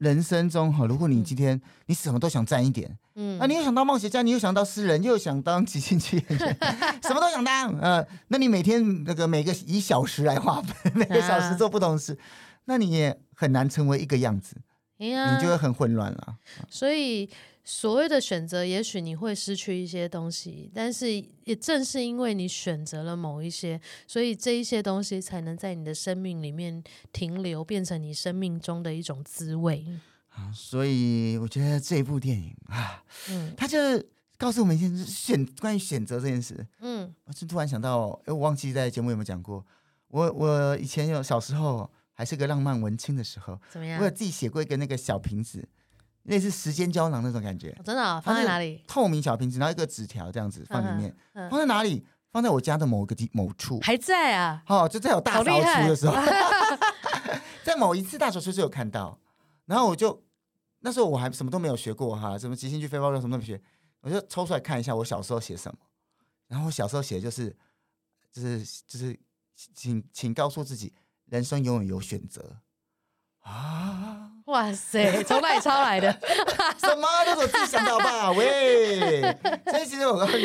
[0.01, 6.57] 人生中哈，如果你今天你什么都想沾一点，嗯，啊，你又想当冒险家，你又想当诗人，又想当即兴剧演员，
[7.05, 12.19] 什么都想当，呃，那你每天那个每个以小时来划分，每个小时做不同事，啊、
[12.65, 14.57] 那你也很难成为一个样子，
[14.99, 16.37] 啊、你就会很混乱了。
[16.69, 17.31] 所以。
[17.63, 21.13] 所谓的选择，也许你会失去一些东西，但是
[21.45, 26.83] 也正是因为你选择了某一些，所以这一些东西才能在你的生命里面
[27.13, 29.85] 停留，变成你生命中的一种滋味。
[30.31, 34.09] 啊，所以我觉得这一部电影啊，嗯，它就是
[34.39, 36.67] 告诉我们一件事选关于选择这件事。
[36.81, 39.65] 嗯，我就突然想到，哎，我忘记在节目有没有讲过，
[40.09, 44.01] 我我以前有小时候还是个浪漫文青的时候，怎么样？
[44.01, 45.69] 我有自己写过一个那个小瓶子。
[46.25, 48.83] 类似时间胶囊那种感觉，真的、哦、放在哪里？
[48.87, 52.07] 透明小瓶子，然后一个纸条这样子放里面，嗯嗯、放在哪里？
[52.33, 54.63] 放在我家的某个地某处，还在啊。
[54.69, 56.15] 哦，就在我大扫除的时候
[57.65, 59.19] 在某一次大扫除就有看到。
[59.67, 60.23] 然后我就
[60.81, 63.61] 那时候我还什么都没有学过哈，什么即兴剧、非暴力什么都没学，
[64.01, 65.79] 我就抽出来看一下我小时候写什么。
[66.47, 67.57] 然后我小时候写的就是，
[68.33, 69.19] 就是就是，
[69.75, 70.93] 请请告诉自己，
[71.27, 72.57] 人生永远有选择
[73.41, 74.27] 啊。
[74.47, 76.11] 哇塞，从哪里抄来的？
[76.79, 78.33] 什么都是我自己想到吧？
[78.35, 79.21] 喂，
[79.67, 80.45] 所以其实我告诉你，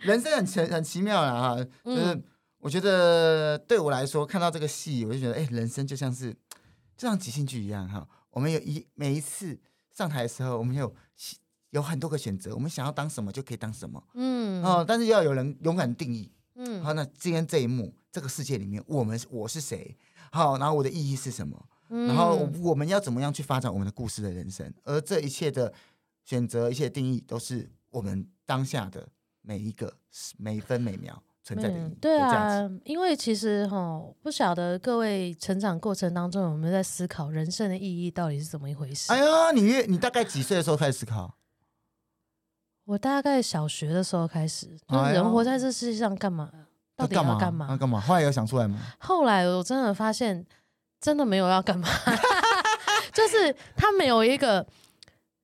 [0.00, 2.22] 人生很奇很奇妙的哈，就是
[2.58, 6.32] 我觉得对我来说，看到这个戏，我就觉得，哎，人生就像是
[6.98, 8.06] 就像即兴剧一样哈。
[8.30, 9.58] 我们有一每一次
[9.96, 10.94] 上台的时候，我们有
[11.70, 19.96] 有很多个选择，我们想要当什么就可以当什么，嗯，哦，但是要有人勇敢定义，嗯，好，那今天这一幕，这个世界里面，我们我是谁？
[20.30, 21.66] 好，然后我的意义是什么？
[21.88, 24.72] 然后我们要怎么样去发展我们的故事的人生？
[24.82, 25.72] 而这一切的
[26.24, 29.06] 选择、一切定义，都是我们当下的
[29.42, 29.92] 每一个
[30.36, 31.94] 每分每秒存在的意义。
[32.00, 39.12] 对啊，因为其实哈，不晓得各位成长过程当中有没有在思考人生的意义到底是怎么一回事？
[39.12, 41.36] 哎呀，你越你大概几岁的时候开始思考？
[42.86, 46.50] 我大概小学的时候开始，就是人活在这世界上干嘛？
[46.96, 47.68] 到底要干嘛？
[47.70, 48.00] 要干嘛？
[48.00, 48.80] 后来有想出来吗？
[48.98, 50.44] 后来我真的发现。
[51.00, 51.88] 真的没有要干嘛，
[53.12, 54.66] 就是他没有一个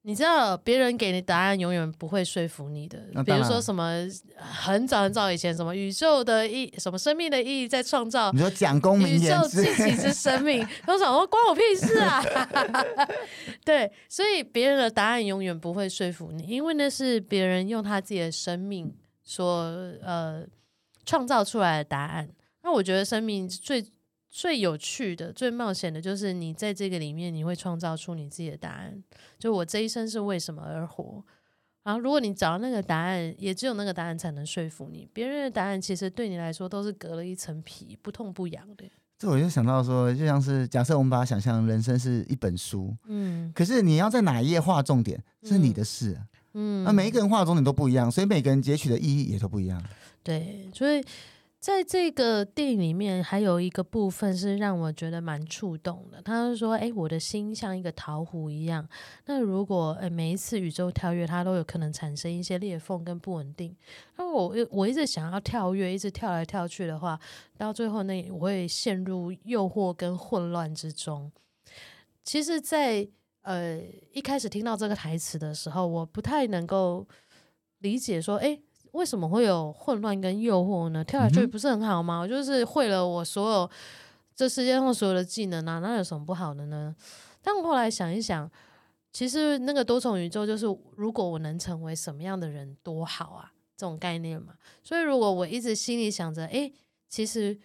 [0.04, 2.98] 你知道，别人给你答案永远不会说服你的。
[3.24, 4.04] 比如说什么
[4.36, 8.32] 很早很早以前，什么宇宙的意，什么生命的意义在创造。
[8.32, 12.20] 你说讲公民宇宙自己是生命， 都想说关我屁事啊！
[13.64, 18.92] 对，所以别人的答案永远不会说服你，因为那是别人用他自己的生命
[19.22, 19.46] 所
[20.02, 20.44] 呃
[21.06, 22.28] 创造出来的答案。
[22.64, 23.86] 那我觉得生命最。
[24.32, 29.04] 最有趣的、最冒险的，就是你在这个里面，你会创造出你自己的答案。
[29.38, 31.22] 就我这一生是为什么而活？
[31.82, 35.06] 然后，如果你找到那个答案，也只有那个答案才能说服你。
[35.12, 38.84] 别人的答案其实对你来说都是隔了一层皮，不痛不痒的。
[39.18, 46.18] 这我就想到说，就像是假设我们把它想象人生是一本书，嗯，可是你要在哪一页画重点，是你的事，
[46.54, 49.84] 嗯，那每一个人画的重点都不一样，所以每个人截取的意义也都不一样。
[50.22, 51.04] 对，所以。
[51.62, 56.20] 在这个电影里面，还有一个部分是让我觉得蛮触动的。
[56.20, 58.84] 他是说：“哎，我的心像一个陶壶一样。
[59.26, 63.76] 那如果诶每一次宇宙跳跃，它都有可能产生一些裂缝跟不稳定。
[64.16, 67.16] 那我我一直想要跳跃，一直跳来跳去的话，
[67.56, 71.30] 到最后那我会陷入诱惑跟混乱之中。
[72.24, 73.10] 其实在，在
[73.42, 73.80] 呃
[74.12, 77.06] 一开始听到这个台词的时候，我不太能够
[77.78, 78.58] 理解说，哎。”
[78.92, 81.04] 为什么会有混乱跟诱惑呢？
[81.04, 82.20] 跳下去不是很好吗？
[82.20, 83.70] 我就是会了我所有
[84.34, 86.94] 这世界上所有的技能啊，那有什么不好的呢？
[87.42, 88.50] 但我后来想一想，
[89.12, 90.66] 其实那个多重宇宙就是，
[90.96, 94.54] 如果我能成为什么样的人多好啊，这种概念嘛。
[94.82, 96.70] 所以如果我一直心里想着，哎，
[97.08, 97.58] 其实，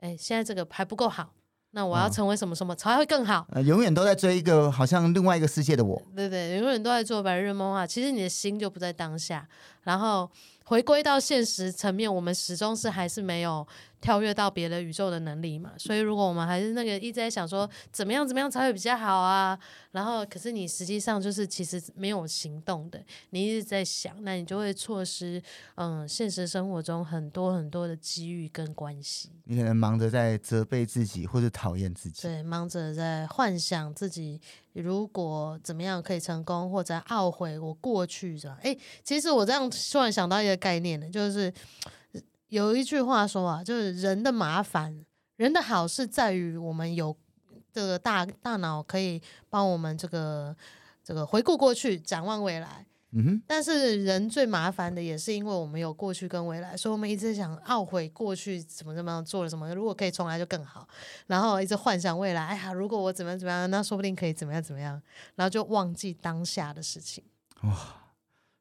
[0.00, 1.32] 哎，现在这个还不够好。
[1.76, 3.44] 那我要成为什么什么才会更好？
[3.50, 6.00] 呃，永远都在追一个好像另外一个世界的我。
[6.14, 7.84] 对对，永远都在做白日梦啊！
[7.84, 9.48] 其实你的心就不在当下，
[9.82, 10.30] 然后
[10.64, 13.66] 回归到现实层面，我们始终是还是没有。
[14.00, 19.58] 跳跃到别的宇宙的能力嘛，所以如果我们还是那个一直在想说怎么样怎么样才会比较好啊，
[19.92, 25.42] 然后可是你实际上就是其实没有行动的，你一直在想，那你就会错失
[25.76, 29.30] 嗯现实生活中很多很多的机遇跟关系。
[29.44, 34.40] 你可能忙着在责备自己或者讨厌自己，对，忙着在幻想自己
[34.74, 38.58] 如果怎么样可以成功，或者懊悔我过去是吧？
[38.62, 41.50] 哎，其实我这样突然想到一个概念呢，就是。
[42.54, 47.16] 有一句话说啊，就是人的麻烦，人的好是在于我们有
[47.72, 50.56] 这个大大脑可以帮我们这个
[51.02, 52.86] 这个回顾过去，展望未来。
[53.10, 53.42] 嗯哼。
[53.44, 60.86] 但是人最麻烦的也是因为我们有过去跟未来，所以我们一直想懊悔过去怎么怎么样做了什么，如果可以重来就更好。
[61.26, 65.02] 然后一直幻想未来，哎呀，如果我怎么样怎么样，那说不定可以怎么样怎么样，
[65.34, 67.24] 然后就忘记当下的事情。
[67.62, 68.00] 哇。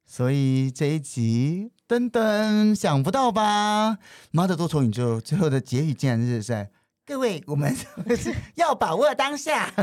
[0.06, 4.00] 所以这一集，噔噔，想不到吧？
[4.32, 6.68] 妈的多重宇宙最后的结语竟然是在
[7.06, 7.76] 各位，我们
[8.18, 9.72] 是要把握当下。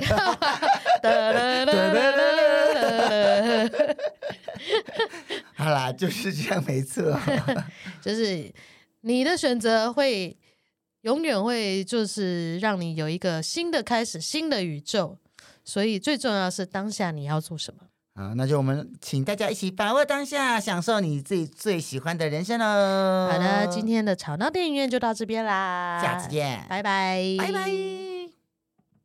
[5.54, 7.16] 好啦，就是这样，没错。
[8.02, 8.52] 就是
[9.02, 10.36] 你的选择会
[11.02, 15.16] 永远会就是让你有一个新的开始，新的宇宙。
[15.62, 17.82] 所以最重要的是当下你要做什么。
[18.14, 23.28] 啊，那就我们请大家一起把握当下，享受你自己最喜欢的人生喽。
[23.30, 28.19] 好的，今天的吵闹电影院就到这边啦，下次见，拜拜，拜拜。